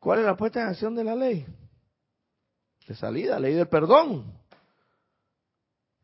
[0.00, 1.46] ¿Cuál es la puesta en acción de la ley?
[2.88, 4.32] De salida, ley del perdón.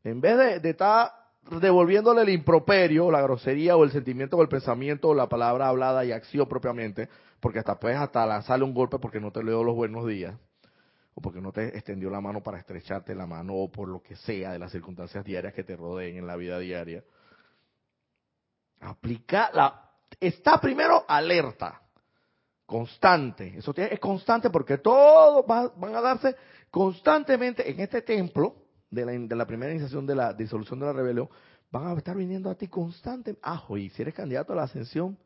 [0.05, 1.11] En vez de, estar
[1.61, 6.05] devolviéndole el improperio, la grosería o el sentimiento o el pensamiento o la palabra hablada
[6.05, 7.09] y acción propiamente,
[7.40, 10.36] porque hasta puedes hasta lanzarle un golpe porque no te leo los buenos días,
[11.14, 14.14] o porque no te extendió la mano para estrecharte la mano, o por lo que
[14.14, 17.03] sea de las circunstancias diarias que te rodeen en la vida diaria.
[18.80, 19.90] Aplica la,
[20.20, 21.80] está primero alerta,
[22.67, 23.55] constante.
[23.57, 26.37] Eso es constante porque todos van a darse
[26.71, 28.57] constantemente en este templo
[28.91, 31.29] de la, de la primera iniciación de la disolución de la rebelión,
[31.71, 33.41] van a estar viniendo a ti constantemente.
[33.43, 35.17] Ajo, y si eres candidato a la ascensión,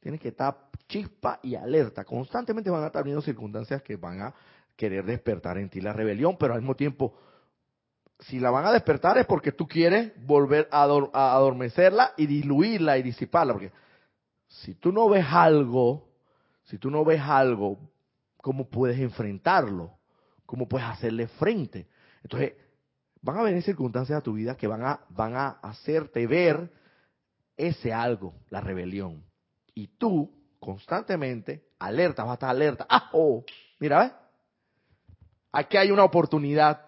[0.00, 0.56] tienes que estar
[0.88, 2.04] chispa y alerta.
[2.04, 4.34] Constantemente van a estar viniendo circunstancias que van a
[4.76, 7.18] querer despertar en ti la rebelión, pero al mismo tiempo,
[8.20, 13.02] si la van a despertar es porque tú quieres volver a adormecerla y diluirla y
[13.02, 13.54] disiparla.
[13.54, 13.72] Porque
[14.48, 16.05] si tú no ves algo,
[16.66, 17.78] si tú no ves algo,
[18.38, 19.98] ¿cómo puedes enfrentarlo?
[20.44, 21.88] ¿Cómo puedes hacerle frente?
[22.22, 22.54] Entonces,
[23.22, 26.70] van a venir circunstancias a tu vida que van a, van a hacerte ver
[27.56, 29.24] ese algo, la rebelión.
[29.74, 32.86] Y tú, constantemente, alerta, vas a estar alerta.
[32.88, 33.10] ¡Ah!
[33.12, 33.44] Oh,
[33.80, 34.12] mira, ¿ves?
[35.52, 36.85] Aquí hay una oportunidad.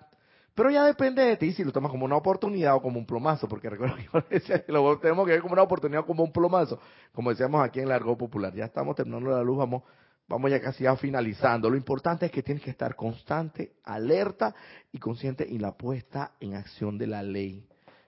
[0.59, 3.47] Pero ya depende de ti si lo tomas como una oportunidad o como un plomazo,
[3.47, 6.81] porque recuerdo que lo tenemos que ver como una oportunidad o como un plomazo,
[7.13, 8.53] como decíamos aquí en Largo Popular.
[8.53, 9.85] Ya estamos terminando la luz, vamos
[10.27, 11.71] vamos ya casi a finalizando.
[11.71, 14.53] Lo importante es que tienes que estar constante, alerta
[14.91, 17.65] y consciente en la puesta en acción de la ley.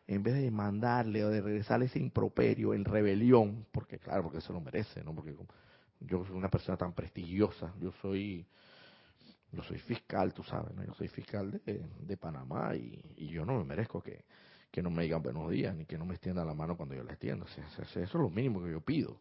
[0.09, 4.53] En vez de mandarle o de regresarle ese improperio en rebelión, porque claro, porque eso
[4.53, 5.15] lo merece, ¿no?
[5.15, 5.37] Porque
[6.01, 8.45] yo soy una persona tan prestigiosa, yo soy
[9.53, 10.73] yo soy fiscal, tú sabes.
[10.87, 14.25] Yo soy fiscal de, de Panamá y, yo no me merezco que,
[14.71, 17.03] que no me digan buenos días ni que no me extiendan la mano cuando yo
[17.03, 17.47] la extiendo.
[17.47, 19.21] eso es lo mínimo que yo pido.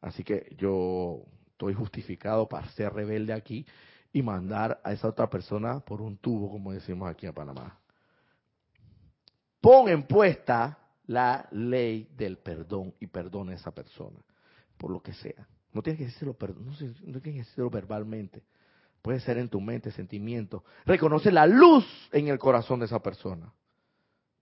[0.00, 3.66] Así que yo estoy justificado para ser rebelde aquí
[4.12, 7.78] y mandar a esa otra persona por un tubo, como decimos aquí en Panamá.
[9.60, 14.18] Pon en puesta la ley del perdón y perdona a esa persona,
[14.76, 15.46] por lo que sea.
[15.72, 18.42] No tienes que decirlo, no, no tienes que decirlo verbalmente.
[19.04, 20.64] Puede ser en tu mente, sentimiento.
[20.86, 23.52] Reconoce la luz en el corazón de esa persona.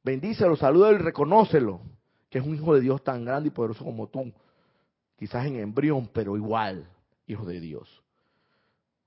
[0.04, 1.80] Bendícelo, salúdalo y reconócelo,
[2.30, 4.32] que es un hijo de Dios tan grande y poderoso como tú.
[5.18, 6.88] Quizás en embrión, pero igual
[7.26, 8.04] hijo de Dios,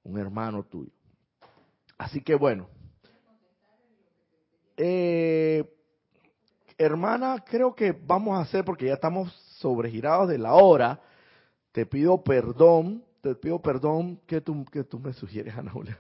[0.04, 0.92] un hermano tuyo.
[1.98, 2.68] Así que bueno,
[4.76, 5.74] eh,
[6.78, 11.00] hermana, creo que vamos a hacer, porque ya estamos sobregirados de la hora,
[11.72, 15.98] te pido perdón, te pido perdón, que tú, que tú me sugieres, Ana Julia?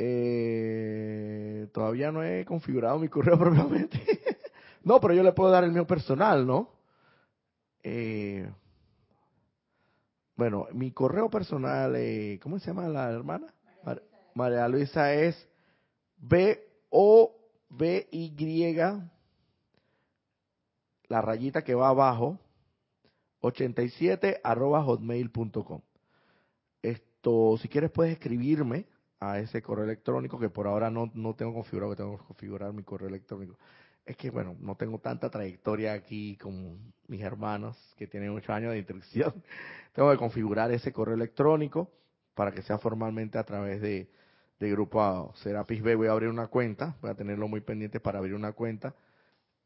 [0.00, 4.00] Eh, todavía no he configurado mi correo propiamente.
[4.82, 6.70] no, pero yo le puedo dar el mío personal, ¿no?
[7.84, 8.48] Eh,
[10.36, 13.46] bueno, mi correo personal, eh, ¿cómo se llama la hermana?
[14.34, 15.48] María Luisa es
[16.18, 17.30] B-O-B-Y,
[21.08, 22.38] la rayita que va abajo,
[23.40, 25.80] 87 arroba hotmail.com.
[26.82, 28.86] Esto, si quieres puedes escribirme
[29.20, 32.72] a ese correo electrónico que por ahora no, no tengo configurado, que tengo que configurar
[32.72, 33.56] mi correo electrónico
[34.08, 36.78] es que, bueno, no tengo tanta trayectoria aquí como
[37.08, 39.34] mis hermanos que tienen ocho años de instrucción.
[39.92, 41.90] tengo que configurar ese correo electrónico
[42.34, 44.08] para que sea formalmente a través de,
[44.58, 45.94] de Grupo Serapis B.
[45.94, 48.94] Voy a abrir una cuenta, voy a tenerlo muy pendiente para abrir una cuenta.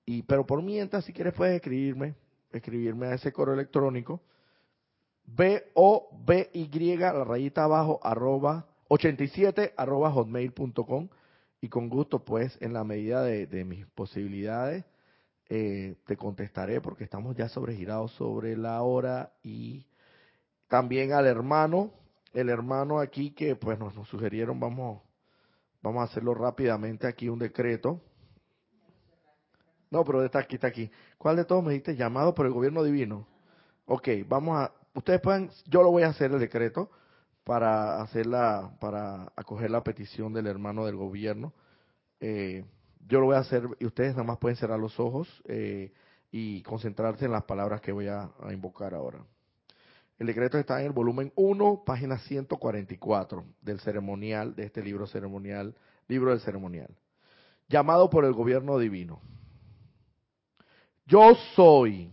[0.05, 2.14] Y, pero por mientras, si quieres, puedes escribirme,
[2.53, 4.20] escribirme a ese correo electrónico.
[5.24, 11.09] B-O-B-Y, la rayita abajo, arroba, 87, arroba hotmail.com
[11.61, 14.84] y con gusto, pues, en la medida de, mis posibilidades,
[15.48, 19.86] eh, te contestaré porque estamos ya sobregirados sobre la hora y
[20.68, 21.92] también al hermano
[22.32, 25.03] el hermano aquí que pues nos, nos sugirieron, vamos,
[25.82, 28.00] vamos a hacerlo rápidamente aquí un decreto.
[29.93, 30.90] No, pero está aquí, está aquí.
[31.18, 31.95] ¿Cuál de todos me dijiste?
[31.95, 33.26] Llamado por el gobierno divino.
[33.84, 36.90] Ok, vamos a, ustedes pueden, yo lo voy a hacer el decreto
[37.45, 41.53] para hacerla, para acoger la petición del hermano del gobierno.
[42.20, 42.64] Eh,
[43.07, 45.93] yo lo voy a hacer y ustedes nada más pueden cerrar los ojos eh,
[46.30, 49.18] y concentrarse en las palabras que voy a, a invocar ahora.
[50.18, 55.74] El decreto está en el volumen 1, página 144 del ceremonial, de este libro ceremonial,
[56.09, 56.97] libro del ceremonial.
[57.68, 59.20] Llamado por el gobierno divino.
[61.07, 62.11] Yo soy,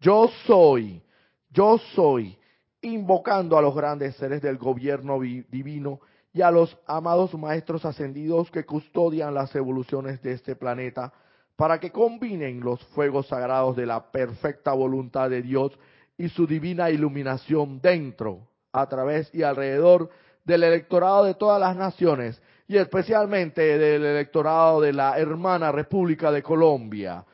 [0.00, 1.02] yo soy,
[1.50, 2.38] yo soy,
[2.80, 6.00] invocando a los grandes seres del gobierno divino
[6.32, 11.12] y a los amados maestros ascendidos que custodian las evoluciones de este planeta,
[11.54, 15.78] para que combinen los fuegos sagrados de la perfecta voluntad de Dios
[16.16, 20.08] y su divina iluminación dentro, a través y alrededor
[20.44, 26.42] del electorado de todas las naciones y especialmente del electorado de la hermana República de
[26.42, 27.24] Colombia,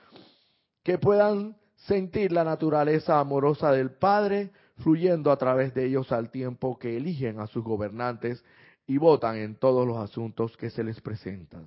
[0.86, 6.78] que puedan sentir la naturaleza amorosa del Padre fluyendo a través de ellos al tiempo
[6.78, 8.44] que eligen a sus gobernantes
[8.86, 11.66] y votan en todos los asuntos que se les presentan.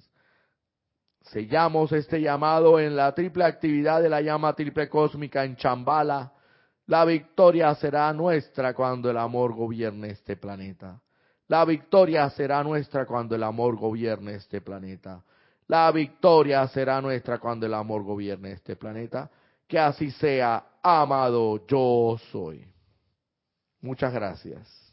[1.23, 6.31] Sellamos este llamado en la triple actividad de la llama triple cósmica en Chambala.
[6.85, 11.01] La victoria será nuestra cuando el amor gobierne este planeta.
[11.49, 15.25] La victoria será nuestra cuando el amor gobierne este planeta.
[15.69, 19.29] La victoria será nuestra cuando el amor gobierne este planeta.
[19.67, 22.67] Que así sea, amado yo soy.
[23.79, 24.88] Muchas gracias.